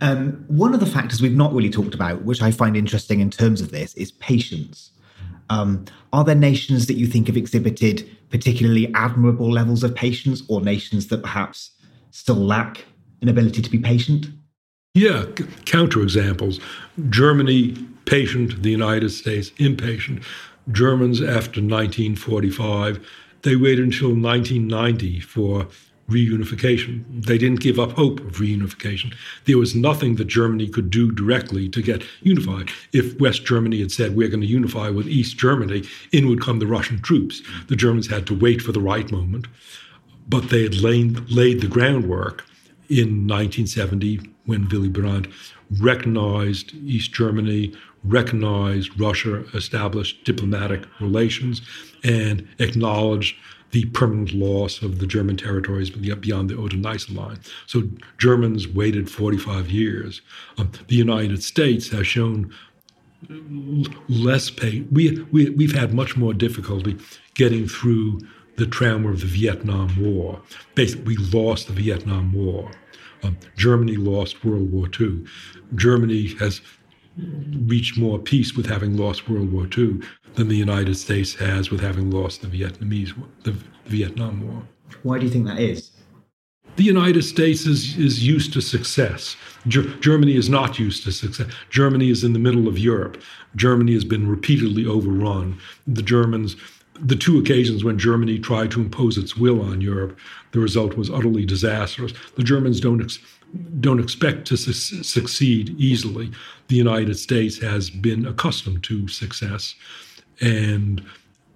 [0.00, 3.30] Um, one of the factors we've not really talked about, which I find interesting in
[3.30, 4.90] terms of this, is patience.
[5.50, 10.60] Um, are there nations that you think have exhibited particularly admirable levels of patience, or
[10.60, 11.70] nations that perhaps
[12.10, 12.84] still lack
[13.20, 14.26] an ability to be patient?
[14.94, 16.60] Yeah, c- counterexamples.
[17.08, 20.22] Germany, patient, the United States, impatient.
[20.70, 23.06] Germans, after 1945,
[23.42, 25.66] they waited until 1990 for
[26.12, 27.04] reunification.
[27.26, 29.14] They didn't give up hope of reunification.
[29.46, 32.70] There was nothing that Germany could do directly to get unified.
[32.92, 36.58] If West Germany had said, we're going to unify with East Germany, in would come
[36.58, 37.42] the Russian troops.
[37.68, 39.46] The Germans had to wait for the right moment.
[40.28, 42.44] But they had laid, laid the groundwork
[42.88, 45.28] in 1970 when Willy Brandt
[45.80, 51.62] recognized East Germany, recognized Russia, established diplomatic relations,
[52.04, 53.36] and acknowledged
[53.72, 57.40] the permanent loss of the German territories beyond the Oder-Neisse line.
[57.66, 60.20] So Germans waited 45 years.
[60.58, 62.52] Um, the United States has shown
[64.08, 64.88] less pain.
[64.92, 66.98] We, we, we've had much more difficulty
[67.34, 68.20] getting through
[68.56, 70.40] the trauma of the Vietnam War.
[70.74, 72.70] Basically, we lost the Vietnam War.
[73.22, 75.24] Um, Germany lost World War II.
[75.76, 76.60] Germany has
[77.66, 80.00] reached more peace with having lost World War II
[80.34, 83.12] than the United States has with having lost the Vietnamese
[83.44, 83.54] the
[83.86, 84.62] Vietnam War.
[85.02, 85.90] Why do you think that is?
[86.76, 89.36] The United States is, is used to success.
[89.68, 91.46] Ger- Germany is not used to success.
[91.68, 93.20] Germany is in the middle of Europe.
[93.56, 95.58] Germany has been repeatedly overrun.
[95.86, 96.56] The Germans
[97.00, 100.16] the two occasions when Germany tried to impose its will on Europe,
[100.52, 102.12] the result was utterly disastrous.
[102.36, 103.18] The Germans don't ex-
[103.80, 106.30] don't expect to su- succeed easily.
[106.68, 109.74] The United States has been accustomed to success,
[110.40, 111.02] and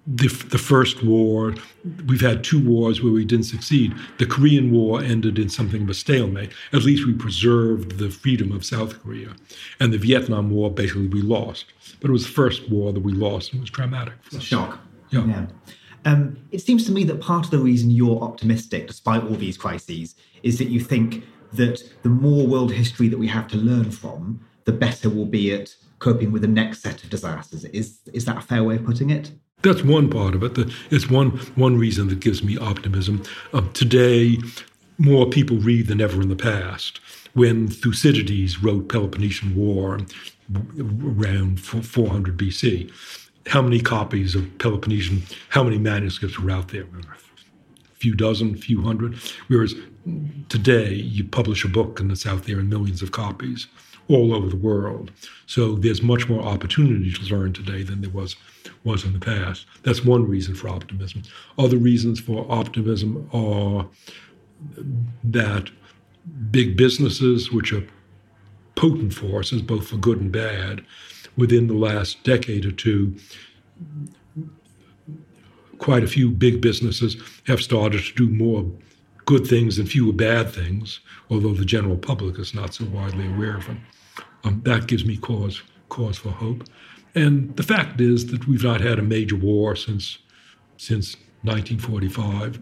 [0.07, 1.53] the, the first war,
[2.05, 3.93] we've had two wars where we didn't succeed.
[4.19, 6.51] The Korean War ended in something of a stalemate.
[6.71, 9.35] At least we preserved the freedom of South Korea.
[9.81, 11.65] And the Vietnam War, basically, we lost.
[11.99, 14.13] But it was the first war that we lost, and it was traumatic.
[14.21, 14.43] For us.
[14.43, 14.79] shock.
[15.09, 15.25] Yeah.
[15.25, 15.47] yeah.
[16.05, 19.57] Um, it seems to me that part of the reason you're optimistic, despite all these
[19.57, 23.91] crises, is that you think that the more world history that we have to learn
[23.91, 27.65] from, the better we'll be at coping with the next set of disasters.
[27.65, 29.31] Is is that a fair way of putting it?
[29.63, 30.71] That's one part of it.
[30.91, 33.23] It's one one reason that gives me optimism.
[33.53, 34.37] Um, today,
[34.97, 36.99] more people read than ever in the past.
[37.33, 39.99] When Thucydides wrote Peloponnesian War
[40.79, 42.91] around 400 BC,
[43.47, 46.83] how many copies of Peloponnesian, how many manuscripts were out there?
[46.83, 49.15] A few dozen, a few hundred.
[49.47, 49.75] Whereas
[50.49, 53.67] today, you publish a book and it's out there in millions of copies
[54.09, 55.11] all over the world.
[55.45, 58.35] So there's much more opportunity to learn today than there was
[58.83, 59.65] was in the past.
[59.83, 61.23] That's one reason for optimism.
[61.57, 63.87] Other reasons for optimism are
[65.23, 65.69] that
[66.51, 67.85] big businesses, which are
[68.75, 70.83] potent forces, both for good and bad,
[71.35, 73.15] within the last decade or two,
[75.77, 78.65] quite a few big businesses have started to do more
[79.25, 80.99] good things and fewer bad things,
[81.29, 83.81] although the general public is not so widely aware of them.
[84.43, 86.63] Um, that gives me cause cause for hope.
[87.15, 90.19] And the fact is that we've not had a major war since
[90.77, 92.59] since 1945.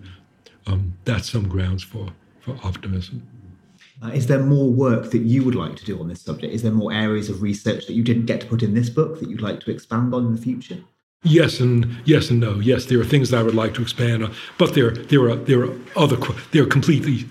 [0.68, 2.10] Um, that's some grounds for
[2.40, 3.28] for optimism.
[4.04, 6.54] Uh, is there more work that you would like to do on this subject?
[6.54, 9.20] Is there more areas of research that you didn't get to put in this book
[9.20, 10.80] that you'd like to expand on in the future?
[11.24, 12.60] Yes and yes and no.
[12.60, 15.36] Yes, there are things that I would like to expand on, but there there are
[15.36, 16.18] there are other
[16.52, 17.26] there are completely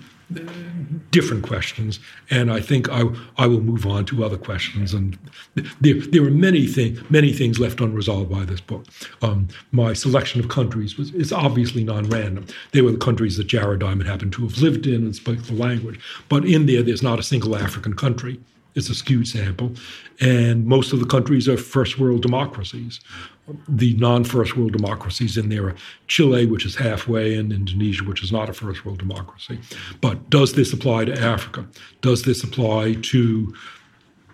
[1.15, 1.97] different questions,
[2.29, 3.03] and I think I,
[3.37, 4.93] I will move on to other questions.
[4.93, 5.17] And
[5.79, 8.85] there, there are many things many things left unresolved by this book.
[9.21, 12.47] Um, my selection of countries was is obviously non-random.
[12.73, 15.53] They were the countries that Jared Diamond happened to have lived in and spoke the
[15.53, 16.01] language.
[16.27, 18.37] But in there, there's not a single African country.
[18.75, 19.71] It's a skewed sample,
[20.19, 22.99] and most of the countries are first world democracies
[23.67, 25.75] the non-first world democracies in there are
[26.07, 29.59] Chile, which is halfway, and Indonesia, which is not a first world democracy.
[30.01, 31.65] But does this apply to Africa?
[32.01, 33.53] Does this apply to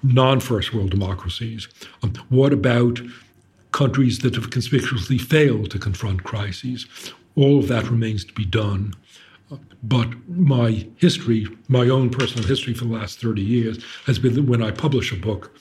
[0.04, 1.68] non-first world democracies?
[2.04, 3.02] Um, what about
[3.72, 6.88] countries that have conspicuously failed to confront crises?
[7.36, 8.94] All of that remains to be done.
[9.84, 14.44] But my history, my own personal history for the last 30 years, has been that
[14.44, 15.58] when I publish a book,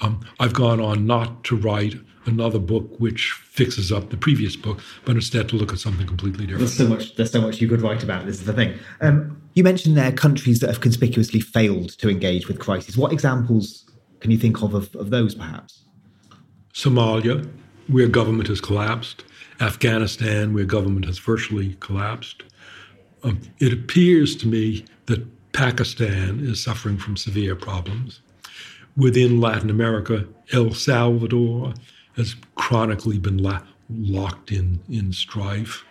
[0.00, 1.94] um, I've gone on not to write
[2.26, 6.46] another book which fixes up the previous book, but instead to look at something completely
[6.46, 6.60] different.
[6.60, 7.16] There's so much.
[7.16, 8.26] There's so much you could write about.
[8.26, 8.78] This is the thing.
[9.00, 12.96] Um, you mentioned there countries that have conspicuously failed to engage with crises.
[12.96, 15.82] What examples can you think of of, of those, perhaps?
[16.74, 17.48] Somalia,
[17.88, 19.24] where government has collapsed.
[19.60, 22.44] Afghanistan, where government has virtually collapsed.
[23.22, 28.20] Um, it appears to me that Pakistan is suffering from severe problems.
[28.96, 31.74] Within Latin America, El Salvador,
[32.16, 35.84] has chronically been la- locked in in strife.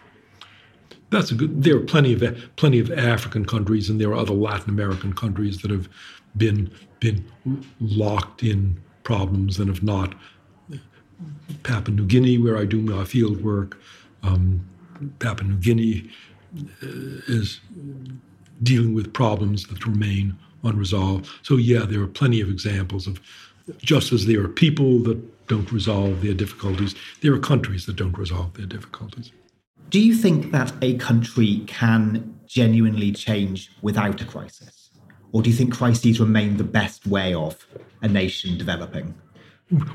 [1.09, 1.63] That's a good.
[1.63, 5.61] There are plenty of plenty of African countries, and there are other Latin American countries
[5.61, 5.87] that have
[6.35, 6.69] been
[6.99, 7.25] been
[7.79, 10.15] locked in problems and have not.
[11.63, 13.79] Papua New Guinea, where I do my field work,
[14.21, 14.67] um,
[15.19, 16.09] Papua New Guinea
[17.27, 17.59] is
[18.63, 21.29] dealing with problems that remain unresolved.
[21.43, 23.19] So yeah, there are plenty of examples of
[23.77, 28.17] just as there are people that don't resolve their difficulties, there are countries that don't
[28.17, 29.31] resolve their difficulties.
[29.89, 34.89] Do you think that a country can genuinely change without a crisis?
[35.31, 37.65] Or do you think crises remain the best way of
[38.01, 39.13] a nation developing?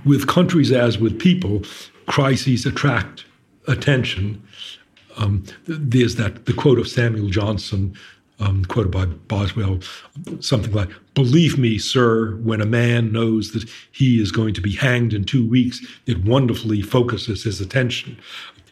[0.05, 1.63] With countries as with people,
[2.07, 3.25] crises attract
[3.69, 4.43] attention.
[5.17, 7.97] Um, there's that the quote of Samuel Johnson
[8.43, 9.79] um, quoted by Boswell,
[10.41, 14.73] something like, Believe me, sir, when a man knows that he is going to be
[14.73, 18.19] hanged in two weeks, it wonderfully focuses his attention.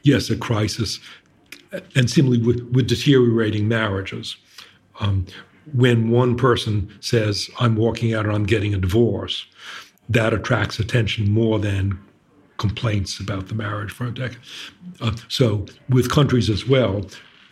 [0.03, 0.99] Yes, a crisis,
[1.95, 4.37] and similarly with, with deteriorating marriages.
[5.01, 5.27] Um,
[5.75, 9.47] when one person says, I'm walking out and I'm getting a divorce,
[10.09, 11.99] that attracts attention more than
[12.61, 14.39] complaints about the marriage for a decade.
[15.01, 17.05] Uh, so, with countries as well,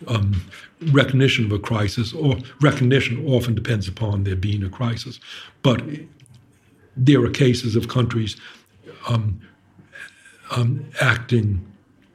[0.06, 0.44] um,
[0.92, 5.18] recognition of a crisis, or recognition often depends upon there being a crisis.
[5.62, 5.82] But
[6.96, 8.36] there are cases of countries
[9.08, 9.40] um,
[10.50, 11.64] um, acting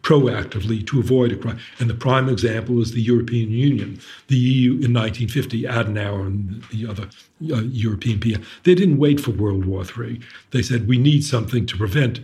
[0.04, 1.62] proactively to avoid a crisis.
[1.80, 4.00] And the prime example is the European Union.
[4.28, 7.08] The EU in 1950, Adenauer and the other
[7.52, 10.20] uh, European people, they didn't wait for World War III.
[10.52, 12.20] They said, we need something to prevent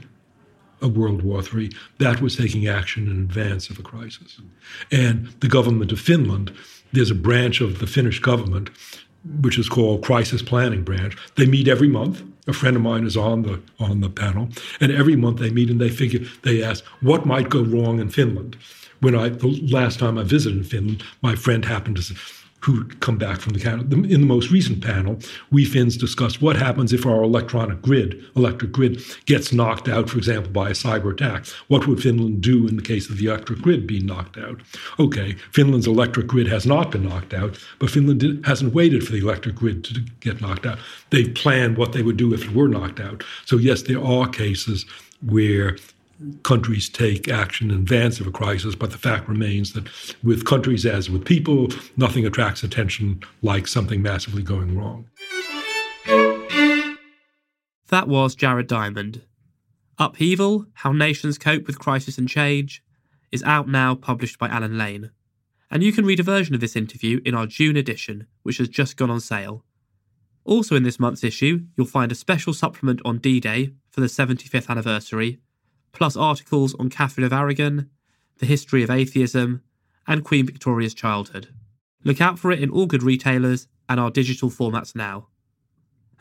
[0.81, 1.71] a World War III.
[1.97, 4.39] That was taking action in advance of a crisis.
[4.91, 6.53] And the government of Finland,
[6.93, 8.69] there's a branch of the Finnish government
[9.41, 11.15] which is called Crisis Planning Branch.
[11.35, 12.23] They meet every month.
[12.47, 14.49] A friend of mine is on the on the panel,
[14.79, 18.09] and every month they meet and they figure they ask what might go wrong in
[18.09, 18.57] Finland.
[19.01, 22.01] When I the last time I visited Finland, my friend happened to
[22.61, 23.81] who come back from the panel.
[23.93, 25.19] In the most recent panel,
[25.51, 30.17] we Finns discussed what happens if our electronic grid, electric grid, gets knocked out, for
[30.17, 31.45] example, by a cyber attack.
[31.67, 34.61] What would Finland do in the case of the electric grid being knocked out?
[34.99, 39.13] Okay, Finland's electric grid has not been knocked out, but Finland did, hasn't waited for
[39.13, 40.79] the electric grid to get knocked out.
[41.11, 43.23] They've planned what they would do if it were knocked out.
[43.45, 44.85] So yes, there are cases
[45.21, 45.77] where
[46.43, 49.87] countries take action in advance of a crisis, but the fact remains that
[50.23, 55.05] with countries as with people, nothing attracts attention like something massively going wrong.
[57.87, 59.21] That was Jared Diamond.
[59.97, 62.83] Upheaval How Nations Cope with Crisis and Change
[63.31, 65.11] is out now, published by Allen Lane.
[65.71, 68.69] And you can read a version of this interview in our June edition, which has
[68.69, 69.63] just gone on sale.
[70.45, 74.07] Also, in this month's issue, you'll find a special supplement on D Day for the
[74.07, 75.39] 75th anniversary
[75.91, 77.89] plus articles on Catherine of Aragon,
[78.37, 79.61] the history of atheism,
[80.07, 81.49] and Queen Victoria's childhood.
[82.03, 85.27] Look out for it in all good retailers and our digital formats now.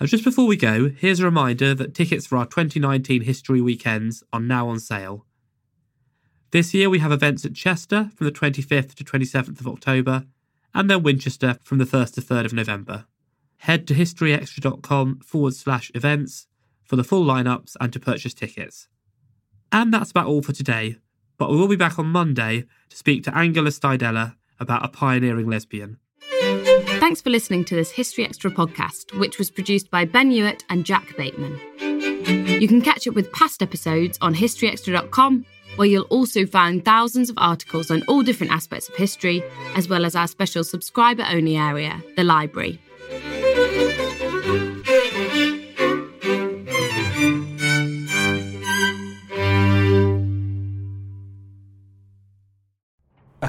[0.00, 4.22] And just before we go, here's a reminder that tickets for our 2019 History Weekends
[4.32, 5.26] are now on sale.
[6.50, 10.24] This year we have events at Chester from the 25th to 27th of October,
[10.74, 13.06] and then Winchester from the 1st to 3rd of November.
[13.58, 16.46] Head to historyextra.com forward slash events
[16.84, 18.88] for the full lineups and to purchase tickets.
[19.72, 20.96] And that's about all for today,
[21.36, 25.48] but we will be back on Monday to speak to Angela Steidele about a pioneering
[25.48, 25.98] lesbian.
[27.00, 30.84] Thanks for listening to this History Extra podcast, which was produced by Ben Hewitt and
[30.84, 31.58] Jack Bateman.
[32.60, 35.46] You can catch up with past episodes on historyextra.com,
[35.76, 39.42] where you'll also find thousands of articles on all different aspects of history,
[39.76, 42.80] as well as our special subscriber only area, the library.